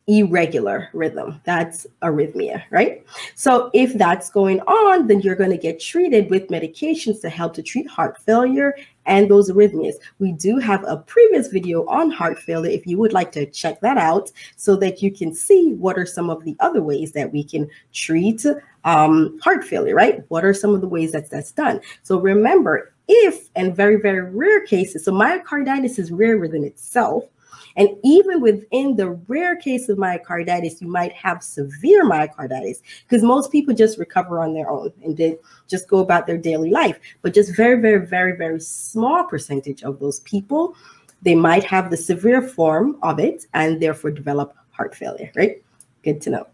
irregular 0.06 0.88
rhythm. 0.92 1.40
That's 1.44 1.86
arrhythmia, 2.02 2.64
right? 2.70 3.04
So 3.34 3.70
if 3.72 3.94
that's 3.94 4.30
going 4.30 4.60
on, 4.60 5.06
then 5.06 5.20
you're 5.20 5.36
going 5.36 5.50
to 5.50 5.56
get 5.56 5.80
treated 5.80 6.28
with 6.28 6.48
medications 6.48 7.20
to 7.20 7.28
help 7.28 7.54
to 7.54 7.62
treat 7.62 7.86
heart 7.88 8.20
failure 8.20 8.74
and 9.06 9.30
those 9.30 9.50
arrhythmias. 9.50 9.94
We 10.18 10.32
do 10.32 10.58
have 10.58 10.84
a 10.86 10.96
previous 10.96 11.48
video 11.48 11.86
on 11.86 12.10
heart 12.10 12.38
failure 12.38 12.70
if 12.70 12.86
you 12.86 12.98
would 12.98 13.12
like 13.12 13.32
to 13.32 13.46
check 13.46 13.80
that 13.80 13.98
out 13.98 14.30
so 14.56 14.76
that 14.76 15.02
you 15.02 15.10
can 15.10 15.34
see 15.34 15.74
what 15.74 15.98
are 15.98 16.06
some 16.06 16.30
of 16.30 16.44
the 16.44 16.56
other 16.60 16.82
ways 16.82 17.12
that 17.12 17.32
we 17.32 17.44
can 17.44 17.68
treat 17.92 18.44
um, 18.84 19.38
heart 19.40 19.64
failure, 19.64 19.94
right? 19.94 20.24
What 20.28 20.44
are 20.44 20.54
some 20.54 20.74
of 20.74 20.80
the 20.80 20.88
ways 20.88 21.12
that 21.12 21.30
that's 21.30 21.52
done? 21.52 21.80
So 22.02 22.18
remember, 22.18 22.92
if 23.08 23.48
and 23.56 23.74
very, 23.74 23.96
very 23.96 24.22
rare 24.22 24.64
cases, 24.64 25.04
so 25.04 25.12
myocarditis 25.12 25.98
is 25.98 26.10
rare 26.10 26.38
within 26.38 26.64
itself. 26.64 27.24
And 27.76 27.88
even 28.04 28.40
within 28.40 28.96
the 28.96 29.10
rare 29.28 29.56
case 29.56 29.88
of 29.88 29.98
myocarditis, 29.98 30.80
you 30.80 30.88
might 30.88 31.12
have 31.12 31.42
severe 31.42 32.04
myocarditis 32.04 32.82
because 33.02 33.22
most 33.22 33.50
people 33.50 33.74
just 33.74 33.98
recover 33.98 34.40
on 34.40 34.54
their 34.54 34.70
own 34.70 34.92
and 35.04 35.16
they 35.16 35.38
just 35.68 35.88
go 35.88 35.98
about 35.98 36.26
their 36.26 36.38
daily 36.38 36.70
life. 36.70 36.98
But 37.22 37.34
just 37.34 37.56
very, 37.56 37.80
very, 37.80 38.06
very, 38.06 38.36
very 38.36 38.60
small 38.60 39.24
percentage 39.24 39.82
of 39.82 39.98
those 40.00 40.20
people, 40.20 40.76
they 41.22 41.34
might 41.34 41.64
have 41.64 41.90
the 41.90 41.96
severe 41.96 42.42
form 42.42 42.98
of 43.02 43.18
it 43.18 43.46
and 43.54 43.80
therefore 43.80 44.10
develop 44.10 44.56
heart 44.70 44.94
failure, 44.94 45.30
right? 45.36 45.62
Good 46.02 46.20
to 46.22 46.30
know. 46.30 46.46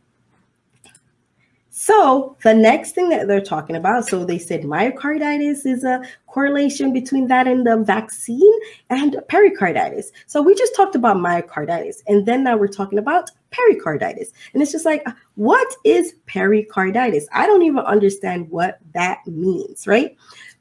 So 1.81 2.37
the 2.43 2.55
next 2.55 2.97
thing 2.97 3.09
that 3.11 3.29
they're 3.29 3.41
talking 3.41 3.77
about, 3.77 4.09
so 4.09 4.25
they 4.25 4.41
said 4.41 4.63
myocarditis 4.63 5.65
is 5.65 5.85
a 5.85 6.03
correlation 6.27 6.93
between 6.93 7.29
that 7.29 7.47
and 7.47 7.65
the 7.65 7.77
vaccine 7.77 8.53
and 8.91 9.17
pericarditis. 9.29 10.11
So 10.27 10.43
we 10.43 10.57
just 10.57 10.75
talked 10.75 10.97
about 10.97 11.19
myocarditis, 11.19 11.99
and 12.09 12.27
then 12.27 12.43
now 12.43 12.57
we're 12.57 12.67
talking 12.67 12.99
about 12.99 13.31
pericarditis. 13.53 14.33
And 14.53 14.61
it's 14.61 14.73
just 14.73 14.87
like, 14.87 15.05
uh, 15.07 15.13
what 15.37 15.73
is 15.85 16.15
pericarditis? 16.27 17.29
I 17.33 17.47
don't 17.47 17.63
even 17.63 17.85
understand 17.85 18.51
what 18.51 18.81
that 18.95 19.25
means, 19.29 19.87
right? 19.87 20.17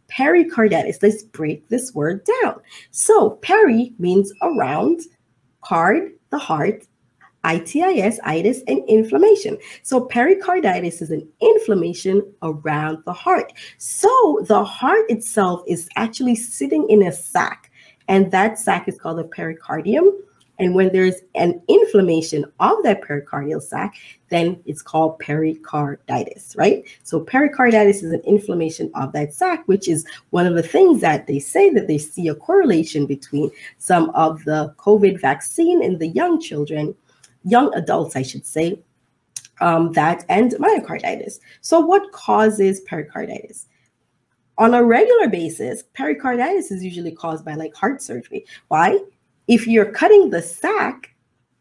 Pericarditis, 0.09 1.01
let's 1.01 1.24
break 1.24 1.67
this 1.67 1.95
word 1.95 2.27
down. 2.43 2.62
So 2.91 3.31
peri 3.41 3.91
means 3.97 4.31
around, 4.43 5.01
card, 5.62 6.12
the 6.29 6.38
heart, 6.38 6.86
itis, 7.47 8.19
itis, 8.23 8.61
and 8.67 8.83
inflammation. 8.89 9.57
So 9.83 10.01
pericarditis 10.01 11.01
is 11.01 11.11
an 11.11 11.27
inflammation 11.41 12.21
around 12.43 13.03
the 13.05 13.13
heart. 13.13 13.53
So 13.77 14.45
the 14.47 14.63
heart 14.63 15.05
itself 15.09 15.63
is 15.67 15.87
actually 15.95 16.35
sitting 16.35 16.87
in 16.89 17.01
a 17.03 17.11
sac, 17.11 17.71
and 18.07 18.31
that 18.31 18.59
sac 18.59 18.87
is 18.87 18.99
called 18.99 19.19
the 19.19 19.23
pericardium. 19.23 20.11
And 20.59 20.73
when 20.73 20.91
there's 20.91 21.21
an 21.35 21.61
inflammation 21.67 22.43
of 22.59 22.81
that 22.81 23.03
pericardial 23.03 23.61
sac, 23.61 23.95
then 24.29 24.59
it's 24.65 24.81
called 24.81 25.19
pericarditis, 25.19 26.55
right? 26.57 26.83
So 27.03 27.19
pericarditis 27.19 28.01
is 28.01 28.11
an 28.11 28.21
inflammation 28.25 28.89
of 28.95 29.13
that 29.13 29.35
sac, 29.35 29.67
which 29.67 29.87
is 29.87 30.03
one 30.31 30.47
of 30.47 30.55
the 30.55 30.63
things 30.63 30.99
that 31.01 31.27
they 31.27 31.37
say 31.37 31.69
that 31.69 31.87
they 31.87 31.99
see 31.99 32.27
a 32.27 32.33
correlation 32.33 33.05
between 33.05 33.51
some 33.77 34.09
of 34.15 34.43
the 34.45 34.73
COVID 34.79 35.21
vaccine 35.21 35.83
in 35.83 35.99
the 35.99 36.07
young 36.07 36.41
children 36.41 36.95
young 37.47 37.73
adults, 37.73 38.15
I 38.15 38.21
should 38.21 38.45
say, 38.45 38.79
um, 39.61 39.91
that 39.93 40.25
and 40.29 40.51
myocarditis. 40.53 41.39
So, 41.61 41.79
what 41.79 42.11
causes 42.11 42.81
pericarditis? 42.81 43.67
On 44.59 44.73
a 44.73 44.83
regular 44.83 45.27
basis, 45.27 45.83
pericarditis 45.93 46.71
is 46.71 46.83
usually 46.83 47.11
caused 47.11 47.45
by 47.45 47.53
like 47.53 47.75
heart 47.75 48.01
surgery. 48.01 48.45
Why? 48.69 48.99
If 49.47 49.67
you're 49.67 49.91
cutting 49.91 50.29
the 50.29 50.41
sac, 50.41 51.13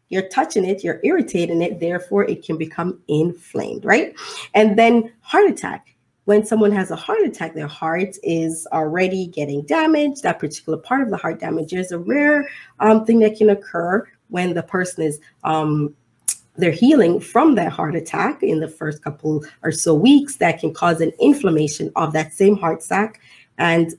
you're 0.09 0.27
touching 0.29 0.65
it, 0.65 0.83
you're 0.83 0.99
irritating 1.03 1.61
it, 1.61 1.79
therefore 1.79 2.23
it 2.25 2.43
can 2.43 2.57
become 2.57 2.99
inflamed, 3.07 3.85
right? 3.85 4.15
And 4.53 4.77
then 4.77 5.11
heart 5.21 5.49
attack. 5.49 5.93
When 6.25 6.45
someone 6.45 6.73
has 6.73 6.91
a 6.91 6.95
heart 6.95 7.21
attack, 7.21 7.53
their 7.53 7.67
heart 7.67 8.17
is 8.21 8.67
already 8.73 9.27
getting 9.27 9.61
damaged. 9.61 10.23
That 10.23 10.39
particular 10.39 10.77
part 10.77 11.01
of 11.01 11.09
the 11.09 11.15
heart 11.15 11.39
damage 11.39 11.71
is 11.71 11.93
a 11.93 11.99
rare 11.99 12.49
um, 12.79 13.05
thing 13.05 13.19
that 13.19 13.37
can 13.37 13.49
occur 13.49 14.05
when 14.29 14.53
the 14.53 14.63
person 14.63 15.03
is 15.03 15.19
um, 15.43 15.95
they're 16.57 16.71
healing 16.71 17.19
from 17.19 17.55
that 17.55 17.71
heart 17.71 17.95
attack 17.95 18.41
in 18.41 18.59
the 18.59 18.67
first 18.67 19.03
couple 19.03 19.45
or 19.63 19.71
so 19.71 19.93
weeks 19.93 20.37
that 20.37 20.59
can 20.59 20.73
cause 20.73 21.01
an 21.01 21.11
inflammation 21.21 21.91
of 21.95 22.13
that 22.13 22.33
same 22.33 22.57
heart 22.57 22.81
sac 22.81 23.21
and 23.57 23.93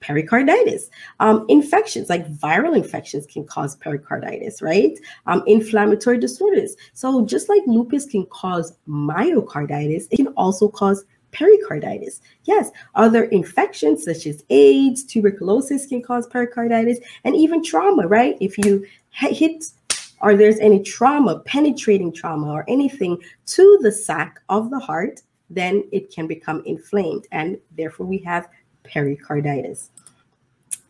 pericarditis. 0.00 0.88
Um, 1.20 1.44
infections 1.48 2.08
like 2.08 2.30
viral 2.34 2.76
infections 2.76 3.26
can 3.26 3.44
cause 3.44 3.74
pericarditis, 3.76 4.62
right? 4.62 4.92
Um, 5.26 5.42
inflammatory 5.46 6.18
disorders. 6.18 6.76
So 6.92 7.24
just 7.24 7.48
like 7.48 7.62
lupus 7.66 8.06
can 8.06 8.26
cause 8.26 8.76
myocarditis, 8.88 10.06
it 10.10 10.16
can 10.16 10.28
also 10.28 10.68
cause 10.68 11.04
pericarditis. 11.36 12.20
Yes, 12.44 12.70
other 12.94 13.24
infections 13.24 14.04
such 14.04 14.26
as 14.26 14.44
AIDS, 14.50 15.04
tuberculosis 15.04 15.86
can 15.86 16.02
cause 16.02 16.26
pericarditis, 16.26 16.98
and 17.24 17.36
even 17.36 17.62
trauma, 17.62 18.06
right? 18.06 18.36
If 18.40 18.58
you 18.58 18.84
hit 19.10 19.64
or 20.22 20.34
there's 20.34 20.58
any 20.60 20.82
trauma, 20.82 21.40
penetrating 21.40 22.12
trauma, 22.12 22.50
or 22.50 22.64
anything 22.68 23.18
to 23.44 23.78
the 23.82 23.92
sac 23.92 24.40
of 24.48 24.70
the 24.70 24.78
heart, 24.78 25.20
then 25.50 25.84
it 25.92 26.10
can 26.10 26.26
become 26.26 26.62
inflamed, 26.64 27.26
and 27.32 27.58
therefore 27.76 28.06
we 28.06 28.18
have 28.18 28.48
pericarditis. 28.82 29.90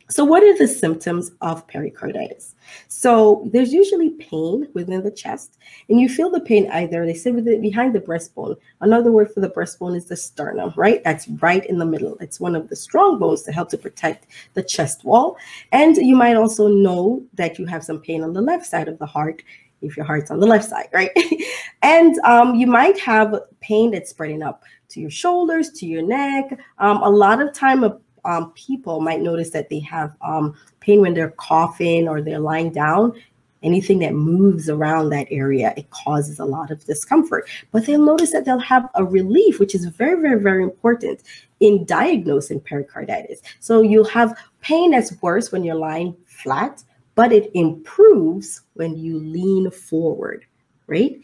So, 0.09 0.25
what 0.25 0.45
are 0.45 0.57
the 0.57 0.69
symptoms 0.69 1.33
of 1.41 1.67
pericarditis? 1.67 2.55
So, 2.87 3.49
there's 3.53 3.73
usually 3.73 4.11
pain 4.11 4.69
within 4.73 5.03
the 5.03 5.11
chest, 5.11 5.59
and 5.89 6.01
you 6.01 6.09
feel 6.09 6.31
the 6.31 6.41
pain 6.41 6.71
either 6.71 7.05
they 7.05 7.15
say 7.15 7.33
with 7.33 7.49
it 7.49 7.61
behind 7.61 7.95
the 7.95 8.01
breastbone. 8.01 8.57
Another 8.81 9.11
word 9.11 9.33
for 9.33 9.41
the 9.41 9.51
breastbone 9.51 9.97
is 9.97 10.07
the 10.07 10.17
sternum, 10.17 10.73
right? 10.77 11.03
That's 11.03 11.27
right 11.29 11.65
in 11.67 11.79
the 11.79 11.87
middle. 11.87 12.17
It's 12.21 12.39
one 12.39 12.55
of 12.55 12.69
the 12.69 12.77
strong 12.77 13.19
bones 13.19 13.43
to 13.43 13.53
help 13.53 13.69
to 13.71 13.79
protect 13.79 14.27
the 14.55 14.63
chest 14.63 15.05
wall. 15.05 15.37
And 15.73 15.97
you 15.97 16.15
might 16.15 16.37
also 16.37 16.69
know 16.69 17.25
that 17.35 17.59
you 17.59 17.67
have 17.67 17.83
some 17.83 18.01
pain 18.01 18.23
on 18.23 18.33
the 18.33 18.43
left 18.43 18.67
side 18.67 18.89
of 18.89 18.99
the 18.99 19.07
heart 19.07 19.43
if 19.83 19.97
your 19.97 20.07
heart's 20.07 20.31
on 20.31 20.41
the 20.41 20.47
left 20.47 20.69
side, 20.69 20.89
right? 20.93 21.11
and 21.83 22.19
um, 22.21 22.55
you 22.55 22.67
might 22.67 22.99
have 22.99 23.35
pain 23.61 23.91
that's 23.91 24.11
spreading 24.11 24.43
up 24.43 24.63
to 24.89 25.01
your 25.01 25.11
shoulders, 25.11 25.71
to 25.71 25.87
your 25.87 26.03
neck. 26.03 26.59
Um, 26.79 27.03
a 27.03 27.11
lot 27.11 27.41
of 27.41 27.53
time, 27.53 27.85
um, 28.27 28.53
people 28.53 29.01
might 29.01 29.23
notice 29.23 29.51
that 29.51 29.71
they 29.71 29.81
have 29.81 30.15
um, 30.21 30.55
pain 30.81 31.01
when 31.01 31.15
they're 31.15 31.31
coughing 31.31 32.09
or 32.09 32.21
they're 32.21 32.39
lying 32.39 32.71
down. 32.73 33.15
anything 33.63 33.99
that 33.99 34.15
moves 34.15 34.69
around 34.69 35.11
that 35.11 35.27
area, 35.31 35.75
it 35.77 35.91
causes 35.91 36.39
a 36.39 36.45
lot 36.45 36.71
of 36.71 36.85
discomfort. 36.85 37.49
But 37.73 37.85
they'll 37.85 38.05
notice 38.05 38.33
that 38.33 38.45
they'll 38.45 38.59
have 38.61 38.89
a 38.95 39.05
relief, 39.05 39.59
which 39.59 39.75
is 39.75 39.85
very, 39.87 40.21
very, 40.21 40.41
very 40.41 40.63
important 40.63 41.23
in 41.61 41.85
diagnosing 41.85 42.61
pericarditis. 42.61 43.41
So 43.61 43.83
you'll 43.83 44.05
have 44.05 44.39
pain 44.61 44.93
that's 44.93 45.21
worse 45.23 45.51
when 45.51 45.65
you're 45.65 45.75
lying 45.75 46.17
flat, 46.27 46.85
but 47.15 47.33
it 47.33 47.51
improves 47.55 48.63
when 48.75 48.97
you 48.97 49.19
lean 49.19 49.71
forward, 49.71 50.45
right? 50.87 51.19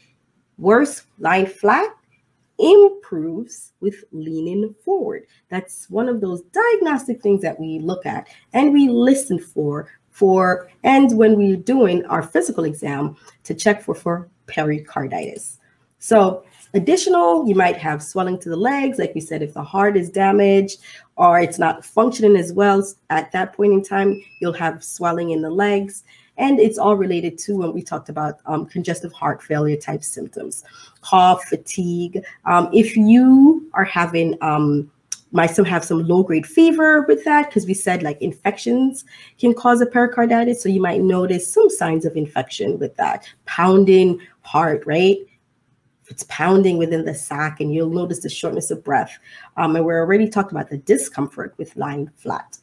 Worse 0.58 1.02
lying 1.18 1.46
flat 1.46 1.90
improves 2.62 3.72
with 3.80 4.04
leaning 4.12 4.74
forward. 4.84 5.26
That's 5.48 5.90
one 5.90 6.08
of 6.08 6.20
those 6.20 6.42
diagnostic 6.52 7.20
things 7.20 7.42
that 7.42 7.58
we 7.58 7.80
look 7.80 8.06
at 8.06 8.28
and 8.52 8.72
we 8.72 8.88
listen 8.88 9.38
for 9.38 9.88
for 10.10 10.70
and 10.84 11.16
when 11.16 11.36
we're 11.36 11.56
doing 11.56 12.04
our 12.06 12.22
physical 12.22 12.64
exam 12.64 13.16
to 13.44 13.54
check 13.54 13.82
for 13.82 13.94
for 13.94 14.28
pericarditis. 14.46 15.58
So 15.98 16.44
additional, 16.74 17.48
you 17.48 17.54
might 17.54 17.76
have 17.76 18.02
swelling 18.02 18.38
to 18.40 18.48
the 18.48 18.56
legs, 18.56 18.98
like 18.98 19.14
we 19.14 19.20
said, 19.20 19.42
if 19.42 19.54
the 19.54 19.62
heart 19.62 19.96
is 19.96 20.10
damaged 20.10 20.80
or 21.16 21.40
it's 21.40 21.58
not 21.58 21.84
functioning 21.84 22.36
as 22.36 22.52
well 22.52 22.84
at 23.10 23.32
that 23.32 23.54
point 23.54 23.72
in 23.72 23.82
time, 23.82 24.20
you'll 24.40 24.52
have 24.52 24.84
swelling 24.84 25.30
in 25.30 25.42
the 25.42 25.50
legs. 25.50 26.04
And 26.38 26.58
it's 26.58 26.78
all 26.78 26.96
related 26.96 27.38
to 27.40 27.56
when 27.58 27.72
we 27.72 27.82
talked 27.82 28.08
about 28.08 28.38
um, 28.46 28.66
congestive 28.66 29.12
heart 29.12 29.42
failure 29.42 29.76
type 29.76 30.02
symptoms, 30.02 30.64
cough, 31.02 31.44
fatigue. 31.44 32.24
Um, 32.46 32.70
if 32.72 32.96
you 32.96 33.68
are 33.74 33.84
having 33.84 34.38
um, 34.40 34.90
might 35.32 35.46
still 35.50 35.64
have 35.64 35.84
some 35.84 36.06
low 36.06 36.22
grade 36.22 36.46
fever 36.46 37.02
with 37.02 37.24
that 37.24 37.48
because 37.48 37.66
we 37.66 37.74
said 37.74 38.02
like 38.02 38.20
infections 38.20 39.04
can 39.38 39.54
cause 39.54 39.80
a 39.80 39.86
pericarditis. 39.86 40.62
So 40.62 40.68
you 40.68 40.80
might 40.80 41.00
notice 41.00 41.50
some 41.50 41.70
signs 41.70 42.04
of 42.04 42.16
infection 42.16 42.78
with 42.78 42.94
that 42.96 43.26
pounding 43.46 44.20
heart, 44.42 44.84
right? 44.86 45.18
It's 46.08 46.26
pounding 46.28 46.76
within 46.76 47.06
the 47.06 47.14
sac, 47.14 47.60
and 47.60 47.72
you'll 47.72 47.88
notice 47.88 48.20
the 48.20 48.28
shortness 48.28 48.70
of 48.70 48.84
breath. 48.84 49.18
Um, 49.56 49.74
and 49.76 49.84
we're 49.84 50.00
already 50.00 50.28
talking 50.28 50.50
about 50.50 50.68
the 50.68 50.76
discomfort 50.76 51.54
with 51.56 51.74
lying 51.74 52.10
flat. 52.16 52.58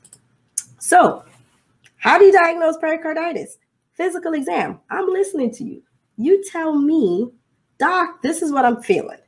So, 0.77 1.23
how 1.99 2.17
do 2.17 2.25
you 2.25 2.31
diagnose 2.31 2.77
pericarditis? 2.77 3.57
Physical 3.93 4.33
exam. 4.33 4.79
I'm 4.89 5.07
listening 5.07 5.51
to 5.55 5.63
you. 5.63 5.83
You 6.17 6.43
tell 6.43 6.75
me, 6.75 7.29
doc, 7.77 8.21
this 8.21 8.41
is 8.41 8.51
what 8.51 8.65
I'm 8.65 8.81
feeling. 8.81 9.19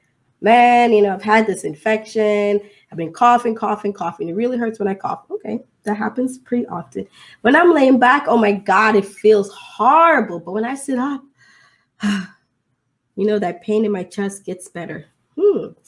Man, 0.42 0.92
you 0.92 1.04
know, 1.04 1.14
I've 1.14 1.22
had 1.22 1.46
this 1.46 1.64
infection 1.64 2.62
I've 2.92 2.98
been 2.98 3.14
coughing, 3.14 3.56
coughing, 3.56 3.94
coughing. 3.94 4.28
It 4.28 4.36
really 4.36 4.58
hurts 4.58 4.78
when 4.78 4.88
I 4.88 4.94
cough. 4.94 5.24
Okay, 5.32 5.60
that 5.84 5.96
happens 5.96 6.38
pretty 6.40 6.68
often. 6.68 7.08
When 7.42 7.56
I'm 7.56 7.74
laying 7.74 8.00
back, 8.00 8.26
oh 8.28 8.38
my 8.38 8.52
God, 8.52 8.96
it 8.96 9.06
feels 9.06 9.50
horrible. 9.54 10.40
But 10.40 10.52
when 10.52 10.66
I 10.66 10.76
sit 10.76 11.00
up, 11.00 11.24
you 12.04 13.26
know, 13.26 13.40
that 13.40 13.64
pain 13.64 13.86
in 13.86 13.92
my 13.94 14.04
chest 14.04 14.46
gets 14.46 14.68
better. 14.68 15.06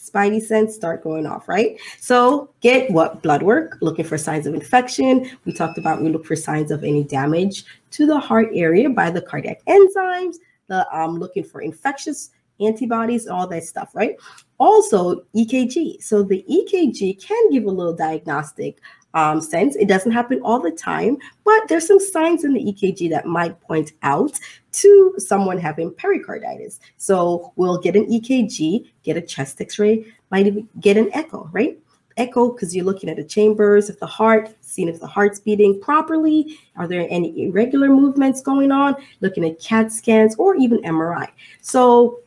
Spidey 0.03 0.41
sense 0.41 0.75
start 0.75 1.03
going 1.03 1.25
off, 1.25 1.47
right? 1.47 1.79
So 1.99 2.49
get 2.61 2.91
what 2.91 3.21
blood 3.23 3.41
work, 3.41 3.77
looking 3.81 4.05
for 4.05 4.17
signs 4.17 4.45
of 4.45 4.53
infection. 4.53 5.29
We 5.45 5.53
talked 5.53 5.77
about 5.77 6.01
we 6.01 6.09
look 6.09 6.25
for 6.25 6.35
signs 6.35 6.71
of 6.71 6.83
any 6.83 7.03
damage 7.03 7.65
to 7.91 8.05
the 8.05 8.19
heart 8.19 8.49
area 8.53 8.89
by 8.89 9.09
the 9.09 9.21
cardiac 9.21 9.63
enzymes. 9.65 10.35
The 10.67 10.85
um, 10.97 11.19
looking 11.19 11.43
for 11.43 11.61
infectious 11.61 12.31
antibodies, 12.59 13.27
all 13.27 13.47
that 13.47 13.63
stuff, 13.63 13.91
right? 13.93 14.15
Also, 14.57 15.23
EKG. 15.35 16.01
So 16.01 16.23
the 16.23 16.45
EKG 16.49 17.25
can 17.25 17.51
give 17.51 17.65
a 17.65 17.71
little 17.71 17.95
diagnostic 17.95 18.79
um, 19.13 19.41
sense. 19.41 19.75
It 19.75 19.87
doesn't 19.87 20.11
happen 20.11 20.41
all 20.41 20.59
the 20.59 20.71
time, 20.71 21.17
but 21.43 21.67
there's 21.67 21.87
some 21.87 21.99
signs 21.99 22.43
in 22.43 22.53
the 22.53 22.63
EKG 22.63 23.09
that 23.11 23.25
might 23.25 23.59
point 23.61 23.93
out 24.01 24.39
to 24.73 25.13
someone 25.17 25.57
having 25.57 25.93
pericarditis. 25.93 26.79
So 26.97 27.53
we'll 27.55 27.79
get 27.79 27.95
an 27.95 28.05
EKG, 28.05 28.91
get 29.03 29.17
a 29.17 29.21
chest 29.21 29.61
X-ray, 29.61 30.05
might 30.31 30.47
even 30.47 30.67
get 30.79 30.97
an 30.97 31.09
echo, 31.13 31.49
right? 31.51 31.77
Echo 32.17 32.51
because 32.51 32.75
you're 32.75 32.85
looking 32.85 33.09
at 33.09 33.17
the 33.17 33.23
chambers 33.23 33.89
of 33.89 33.99
the 33.99 34.07
heart, 34.07 34.55
seeing 34.61 34.87
if 34.87 34.99
the 34.99 35.07
heart's 35.07 35.39
beating 35.39 35.79
properly. 35.79 36.59
Are 36.75 36.87
there 36.87 37.07
any 37.09 37.47
irregular 37.47 37.89
movements 37.89 38.41
going 38.41 38.71
on? 38.71 38.95
Looking 39.21 39.45
at 39.45 39.59
CAT 39.59 39.91
scans 39.91 40.35
or 40.35 40.55
even 40.55 40.79
MRI. 40.79 41.27
So 41.61 42.19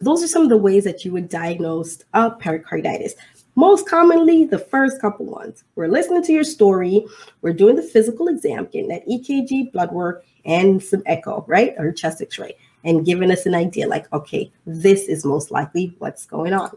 those 0.00 0.22
are 0.22 0.28
some 0.28 0.42
of 0.42 0.48
the 0.48 0.56
ways 0.56 0.84
that 0.84 1.04
you 1.04 1.12
would 1.12 1.28
diagnose 1.28 2.04
pericarditis. 2.38 3.14
Most 3.58 3.88
commonly, 3.88 4.44
the 4.44 4.58
first 4.58 5.00
couple 5.00 5.24
ones. 5.24 5.64
We're 5.76 5.88
listening 5.88 6.22
to 6.24 6.32
your 6.32 6.44
story, 6.44 7.06
we're 7.40 7.54
doing 7.54 7.74
the 7.74 7.82
physical 7.82 8.28
exam, 8.28 8.66
getting 8.66 8.88
that 8.88 9.08
EKG, 9.08 9.72
blood 9.72 9.92
work, 9.92 10.26
and 10.44 10.82
some 10.82 11.02
echo, 11.06 11.42
right? 11.48 11.74
Or 11.78 11.90
chest 11.90 12.20
x 12.20 12.38
ray, 12.38 12.54
and 12.84 13.06
giving 13.06 13.30
us 13.30 13.46
an 13.46 13.54
idea 13.54 13.88
like, 13.88 14.12
okay, 14.12 14.52
this 14.66 15.04
is 15.08 15.24
most 15.24 15.50
likely 15.50 15.96
what's 16.00 16.26
going 16.26 16.52
on. 16.52 16.70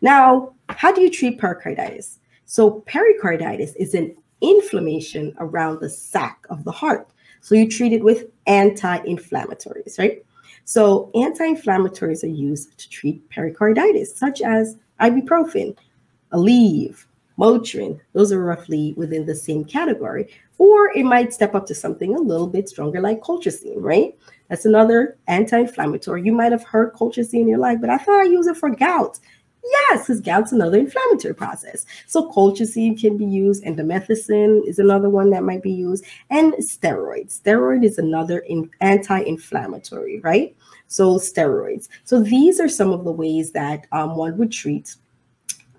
Now, 0.00 0.54
how 0.70 0.90
do 0.90 1.02
you 1.02 1.10
treat 1.10 1.38
pericarditis? 1.38 2.18
So, 2.46 2.80
pericarditis 2.86 3.74
is 3.76 3.92
an 3.92 4.16
inflammation 4.40 5.34
around 5.38 5.80
the 5.80 5.90
sac 5.90 6.46
of 6.48 6.64
the 6.64 6.72
heart. 6.72 7.10
So, 7.42 7.54
you 7.54 7.70
treat 7.70 7.92
it 7.92 8.02
with 8.02 8.30
anti 8.46 9.00
inflammatories, 9.00 9.98
right? 9.98 10.24
So 10.64 11.10
anti-inflammatories 11.14 12.22
are 12.22 12.28
used 12.28 12.78
to 12.78 12.88
treat 12.88 13.28
pericarditis, 13.30 14.16
such 14.16 14.42
as 14.42 14.76
ibuprofen, 15.00 15.76
Aleve, 16.32 17.04
Motrin. 17.38 17.98
Those 18.12 18.32
are 18.32 18.44
roughly 18.44 18.94
within 18.96 19.26
the 19.26 19.34
same 19.34 19.64
category. 19.64 20.28
Or 20.58 20.90
it 20.96 21.04
might 21.04 21.32
step 21.32 21.54
up 21.54 21.66
to 21.66 21.74
something 21.74 22.14
a 22.14 22.20
little 22.20 22.46
bit 22.46 22.68
stronger 22.68 23.00
like 23.00 23.20
colchicine, 23.20 23.76
right? 23.78 24.16
That's 24.48 24.64
another 24.64 25.16
anti-inflammatory. 25.28 26.22
You 26.22 26.32
might 26.32 26.52
have 26.52 26.64
heard 26.64 26.92
colchicine 26.94 27.40
in 27.40 27.48
your 27.48 27.58
life, 27.58 27.78
but 27.80 27.90
I 27.90 27.98
thought 27.98 28.20
I 28.20 28.24
use 28.24 28.46
it 28.46 28.56
for 28.56 28.70
gout. 28.70 29.18
Yes, 29.64 30.02
because 30.02 30.20
gout's 30.20 30.52
another 30.52 30.78
inflammatory 30.78 31.34
process. 31.34 31.86
So 32.06 32.30
colchicine 32.30 33.00
can 33.00 33.16
be 33.16 33.24
used, 33.24 33.62
and 33.64 33.76
indomethacin 33.76 34.66
is 34.66 34.78
another 34.78 35.08
one 35.08 35.30
that 35.30 35.44
might 35.44 35.62
be 35.62 35.70
used, 35.70 36.04
and 36.30 36.52
steroids. 36.54 37.40
Steroid 37.40 37.84
is 37.84 37.98
another 37.98 38.40
in, 38.40 38.68
anti-inflammatory, 38.80 40.20
right? 40.20 40.56
So 40.88 41.14
steroids. 41.14 41.88
So 42.04 42.20
these 42.20 42.58
are 42.60 42.68
some 42.68 42.92
of 42.92 43.04
the 43.04 43.12
ways 43.12 43.52
that 43.52 43.86
um, 43.92 44.16
one 44.16 44.36
would 44.36 44.52
treat 44.52 44.96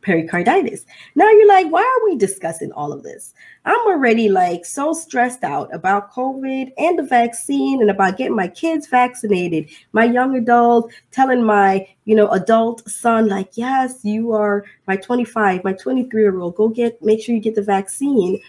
pericarditis. 0.03 0.85
Now 1.15 1.29
you're 1.29 1.47
like, 1.47 1.71
why 1.71 1.81
are 1.81 2.09
we 2.09 2.17
discussing 2.17 2.71
all 2.73 2.93
of 2.93 3.03
this? 3.03 3.33
I'm 3.65 3.79
already 3.87 4.29
like 4.29 4.65
so 4.65 4.93
stressed 4.93 5.43
out 5.43 5.73
about 5.73 6.11
COVID 6.13 6.71
and 6.77 6.99
the 6.99 7.03
vaccine 7.03 7.81
and 7.81 7.89
about 7.89 8.17
getting 8.17 8.35
my 8.35 8.49
kids 8.49 8.87
vaccinated. 8.87 9.69
My 9.93 10.03
young 10.03 10.35
adult 10.35 10.91
telling 11.11 11.43
my, 11.43 11.87
you 12.05 12.15
know, 12.15 12.27
adult 12.29 12.87
son, 12.89 13.27
like, 13.27 13.51
yes, 13.53 14.01
you 14.03 14.33
are 14.33 14.65
my 14.87 14.97
25, 14.97 15.63
my 15.63 15.73
23 15.73 16.21
year 16.21 16.39
old, 16.39 16.55
go 16.55 16.67
get, 16.67 17.01
make 17.01 17.21
sure 17.21 17.33
you 17.33 17.41
get 17.41 17.55
the 17.55 17.61
vaccine. 17.61 18.39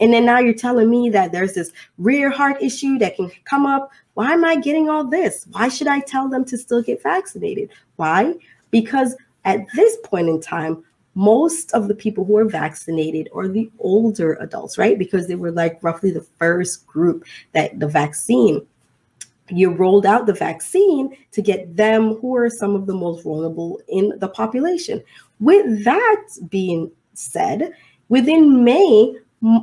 And 0.00 0.12
then 0.12 0.24
now 0.24 0.40
you're 0.40 0.54
telling 0.54 0.90
me 0.90 1.10
that 1.10 1.30
there's 1.30 1.52
this 1.52 1.70
rear 1.98 2.30
heart 2.30 2.60
issue 2.60 2.98
that 2.98 3.14
can 3.16 3.30
come 3.44 3.66
up. 3.66 3.92
Why 4.14 4.32
am 4.32 4.44
I 4.44 4.56
getting 4.56 4.88
all 4.88 5.04
this? 5.04 5.46
Why 5.52 5.68
should 5.68 5.86
I 5.86 6.00
tell 6.00 6.28
them 6.28 6.44
to 6.46 6.58
still 6.58 6.82
get 6.82 7.02
vaccinated? 7.02 7.70
Why? 7.96 8.34
Because 8.70 9.14
at 9.44 9.60
this 9.74 9.96
point 10.02 10.28
in 10.28 10.40
time, 10.40 10.82
most 11.14 11.72
of 11.72 11.88
the 11.88 11.94
people 11.94 12.24
who 12.24 12.36
are 12.36 12.44
vaccinated 12.44 13.28
are 13.34 13.48
the 13.48 13.70
older 13.78 14.34
adults, 14.34 14.78
right? 14.78 14.98
Because 14.98 15.26
they 15.26 15.34
were 15.34 15.50
like 15.50 15.78
roughly 15.82 16.10
the 16.10 16.26
first 16.38 16.86
group 16.86 17.24
that 17.52 17.78
the 17.78 17.88
vaccine, 17.88 18.66
you 19.50 19.70
rolled 19.70 20.06
out 20.06 20.26
the 20.26 20.32
vaccine 20.32 21.16
to 21.32 21.42
get 21.42 21.76
them 21.76 22.14
who 22.16 22.34
are 22.36 22.48
some 22.48 22.74
of 22.74 22.86
the 22.86 22.94
most 22.94 23.24
vulnerable 23.24 23.80
in 23.88 24.12
the 24.18 24.28
population. 24.28 25.02
With 25.40 25.84
that 25.84 26.24
being 26.48 26.90
said, 27.14 27.72
within 28.08 28.64
May, 28.64 29.16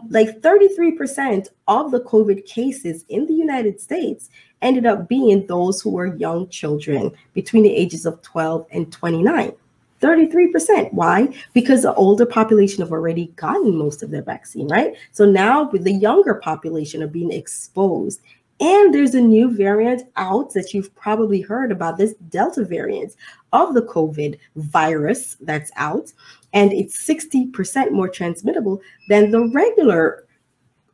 like 0.10 0.42
33% 0.42 1.48
of 1.68 1.92
the 1.92 2.02
COVID 2.02 2.46
cases 2.46 3.06
in 3.10 3.26
the 3.26 3.34
United 3.34 3.80
States 3.80 4.30
ended 4.62 4.86
up 4.86 5.08
being 5.08 5.48
those 5.48 5.82
who 5.82 5.90
were 5.90 6.18
young 6.18 6.50
children 6.50 7.12
between 7.34 7.64
the 7.64 7.74
ages 7.74 8.06
of 8.06 8.22
12 8.22 8.68
and 8.72 8.92
29. 8.92 9.54
33%. 10.02 10.94
Why? 10.94 11.34
Because 11.54 11.84
the 11.84 11.94
older 11.96 12.26
population 12.26 12.82
have 12.82 12.92
already 12.92 13.28
gotten 13.36 13.76
most 13.76 14.04
of 14.04 14.12
their 14.12 14.22
vaccine, 14.22 14.68
right? 14.68 14.96
So 15.12 15.26
now 15.26 15.70
with 15.70 15.84
the 15.84 15.94
younger 15.94 16.36
population 16.36 17.04
are 17.04 17.08
being 17.08 17.32
exposed. 17.32 18.22
And 18.62 18.94
there's 18.94 19.16
a 19.16 19.22
new 19.22 19.56
variant 19.56 20.04
out 20.18 20.54
that 20.54 20.74
you've 20.74 20.94
probably 20.96 21.40
heard 21.40 21.72
about 21.72 21.98
this 21.98 22.14
Delta 22.30 22.66
variant 22.66 23.16
of 23.54 23.74
the 23.74 23.84
COVID 23.84 24.38
virus 24.58 25.38
that's 25.40 25.72
out. 25.78 26.12
And 26.52 26.74
it's 26.74 26.98
60% 27.08 27.92
more 27.92 28.10
transmittable 28.10 28.82
than 29.08 29.32
the 29.32 29.48
regular 29.48 30.26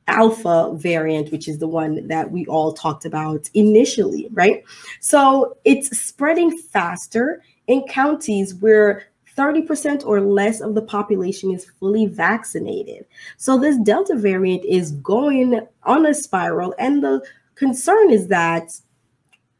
alpha 0.07 0.71
variant, 0.75 1.31
which 1.31 1.47
is 1.47 1.57
the 1.57 1.67
one 1.67 2.07
that 2.07 2.29
we 2.29 2.45
all 2.45 2.73
talked 2.73 3.05
about 3.05 3.49
initially, 3.55 4.27
right? 4.31 4.63
So 4.99 5.57
it's 5.65 5.97
spreading 5.97 6.55
faster 6.55 7.41
in 7.67 7.83
counties 7.87 8.55
where 8.55 9.03
30% 9.37 10.05
or 10.05 10.21
less 10.21 10.61
of 10.61 10.75
the 10.75 10.81
population 10.81 11.51
is 11.51 11.69
fully 11.79 12.05
vaccinated. 12.05 13.05
So 13.37 13.57
this 13.57 13.77
Delta 13.79 14.15
variant 14.15 14.63
is 14.65 14.91
going 14.91 15.59
on 15.83 16.05
a 16.05 16.13
spiral. 16.13 16.73
And 16.79 17.03
the 17.03 17.21
concern 17.55 18.11
is 18.11 18.27
that 18.27 18.71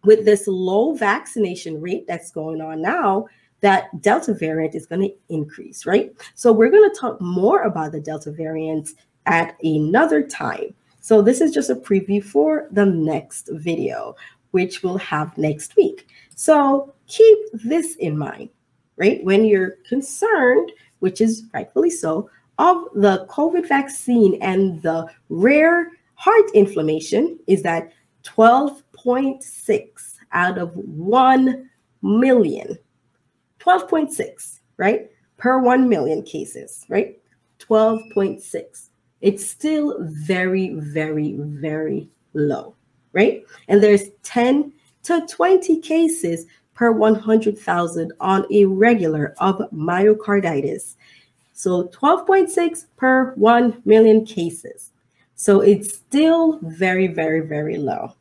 with 0.04 0.24
this 0.24 0.48
low 0.48 0.94
vaccination 0.94 1.82
rate 1.82 2.06
that's 2.08 2.32
going 2.32 2.62
on 2.62 2.82
now, 2.82 3.28
that 3.62 4.02
Delta 4.02 4.34
variant 4.34 4.76
is 4.76 4.86
going 4.86 5.02
to 5.02 5.14
increase, 5.30 5.86
right? 5.86 6.14
So 6.36 6.54
we're 6.54 6.70
going 6.70 6.90
to 6.90 7.00
talk 7.00 7.20
more 7.20 7.64
about 7.64 7.92
the 7.92 8.00
Delta 8.00 8.32
variant 8.32 8.90
at 9.26 9.56
another 9.64 10.22
time. 10.22 10.74
So 11.00 11.22
this 11.22 11.42
is 11.42 11.52
just 11.54 11.70
a 11.70 11.76
preview 11.76 12.24
for 12.24 12.68
the 12.72 12.86
next 12.86 13.50
video, 13.54 14.16
which 14.52 14.84
we'll 14.84 14.98
have 14.98 15.38
next 15.38 15.76
week. 15.76 16.08
So 16.36 16.94
keep 17.08 17.38
this 17.54 17.96
in 17.96 18.18
mind, 18.18 18.50
right? 18.98 19.24
When 19.24 19.46
you're 19.46 19.78
concerned, 19.88 20.72
which 21.00 21.22
is 21.22 21.46
rightfully 21.54 21.90
so, 21.90 22.30
of 22.58 22.86
the 22.94 23.26
COVID 23.30 23.68
vaccine 23.68 24.42
and 24.42 24.82
the 24.82 25.08
rare 25.30 25.92
heart 26.16 26.50
inflammation 26.54 27.38
is 27.48 27.62
that 27.64 27.92
12.6 28.24 30.16
out 30.32 30.58
of 30.58 30.72
1 30.76 31.70
million. 32.02 32.78
12.6 33.60 34.60
right? 34.78 35.10
Per 35.38 35.60
1 35.60 35.90
million 35.90 36.22
cases 36.24 36.86
right? 36.90 37.18
12.6 37.60 38.90
it's 39.22 39.48
still 39.48 39.98
very 40.02 40.74
very 40.76 41.34
very 41.38 42.10
low 42.34 42.76
right? 43.14 43.44
And 43.70 43.82
there's 43.82 44.10
10 44.24 44.72
to 45.06 45.26
20 45.28 45.80
cases 45.82 46.46
per 46.74 46.92
100,000 46.92 48.14
on 48.20 48.46
a 48.52 48.66
regular 48.66 49.34
of 49.40 49.58
myocarditis 49.74 50.96
so 51.54 51.86
12.6 51.86 52.86
per 52.98 53.34
1 53.36 53.82
million 53.86 54.26
cases 54.26 54.92
so 55.36 55.60
it's 55.60 55.94
still 55.94 56.60
very, 56.64 57.08
very, 57.08 57.42
very 57.42 57.78
low. 57.78 58.14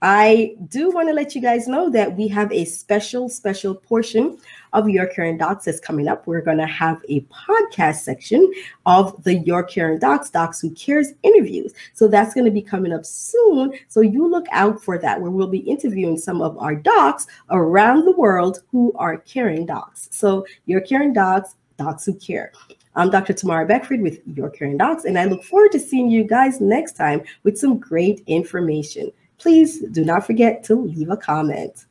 I 0.04 0.56
do 0.68 0.90
want 0.90 1.10
to 1.10 1.14
let 1.14 1.36
you 1.36 1.42
guys 1.42 1.68
know 1.68 1.88
that 1.92 2.18
we 2.18 2.28
have 2.30 2.52
a 2.52 2.66
special, 2.66 3.30
special 3.30 3.76
portion 3.76 4.40
of 4.74 4.90
Your 4.90 5.06
Caring 5.06 5.38
Docs 5.38 5.66
that's 5.66 5.80
coming 5.80 6.08
up. 6.08 6.26
We're 6.26 6.42
going 6.42 6.58
to 6.58 6.66
have 6.66 7.04
a 7.08 7.22
podcast 7.22 7.98
section 7.98 8.52
of 8.88 9.24
the 9.24 9.36
Your 9.36 9.64
Caring 9.64 10.00
Docs, 10.00 10.32
Docs 10.32 10.60
Who 10.60 10.72
Cares 10.72 11.10
interviews. 11.22 11.74
So 11.94 12.08
that's 12.08 12.34
going 12.34 12.46
to 12.46 12.52
be 12.52 12.64
coming 12.64 12.94
up 12.94 13.06
soon. 13.06 13.74
So 13.90 14.02
you 14.02 14.28
look 14.28 14.48
out 14.52 14.84
for 14.84 14.98
that, 14.98 15.22
where 15.22 15.30
we'll 15.30 15.46
be 15.46 15.60
interviewing 15.60 16.18
some 16.18 16.42
of 16.42 16.58
our 16.58 16.74
docs 16.74 17.28
around 17.52 18.06
the 18.06 18.14
world 18.14 18.64
who 18.72 18.94
are 18.96 19.18
caring 19.18 19.68
docs. 19.68 20.10
So 20.12 20.48
Your 20.66 20.82
Caring 20.82 21.14
Docs, 21.14 21.58
Docs 21.78 22.06
Who 22.06 22.16
Care. 22.16 22.54
I'm 22.94 23.10
Dr. 23.10 23.32
Tamara 23.32 23.66
Beckford 23.66 24.02
with 24.02 24.20
Your 24.26 24.50
Caring 24.50 24.78
Docs, 24.78 25.06
and 25.06 25.18
I 25.18 25.24
look 25.24 25.44
forward 25.44 25.72
to 25.72 25.80
seeing 25.80 26.10
you 26.10 26.26
guys 26.26 26.60
next 26.60 26.98
time 26.98 27.22
with 27.44 27.58
some 27.58 27.78
great 27.78 28.22
information. 28.28 29.12
Please 29.38 29.80
do 29.92 30.04
not 30.04 30.26
forget 30.26 30.64
to 30.66 30.76
leave 30.76 31.10
a 31.10 31.16
comment. 31.16 31.86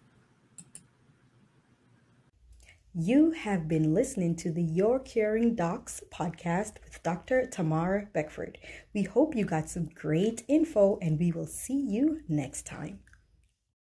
You 2.94 3.30
have 3.30 3.66
been 3.66 3.94
listening 3.94 4.36
to 4.36 4.52
the 4.52 4.62
Your 4.62 4.98
Caring 4.98 5.54
Docs 5.54 6.02
podcast 6.12 6.74
with 6.84 7.02
Dr. 7.02 7.46
Tamara 7.46 8.08
Beckford. 8.12 8.58
We 8.92 9.04
hope 9.04 9.34
you 9.34 9.46
got 9.46 9.70
some 9.70 9.88
great 9.94 10.42
info, 10.48 10.98
and 11.00 11.18
we 11.18 11.32
will 11.32 11.46
see 11.46 11.80
you 11.80 12.20
next 12.28 12.66
time. 12.66 12.98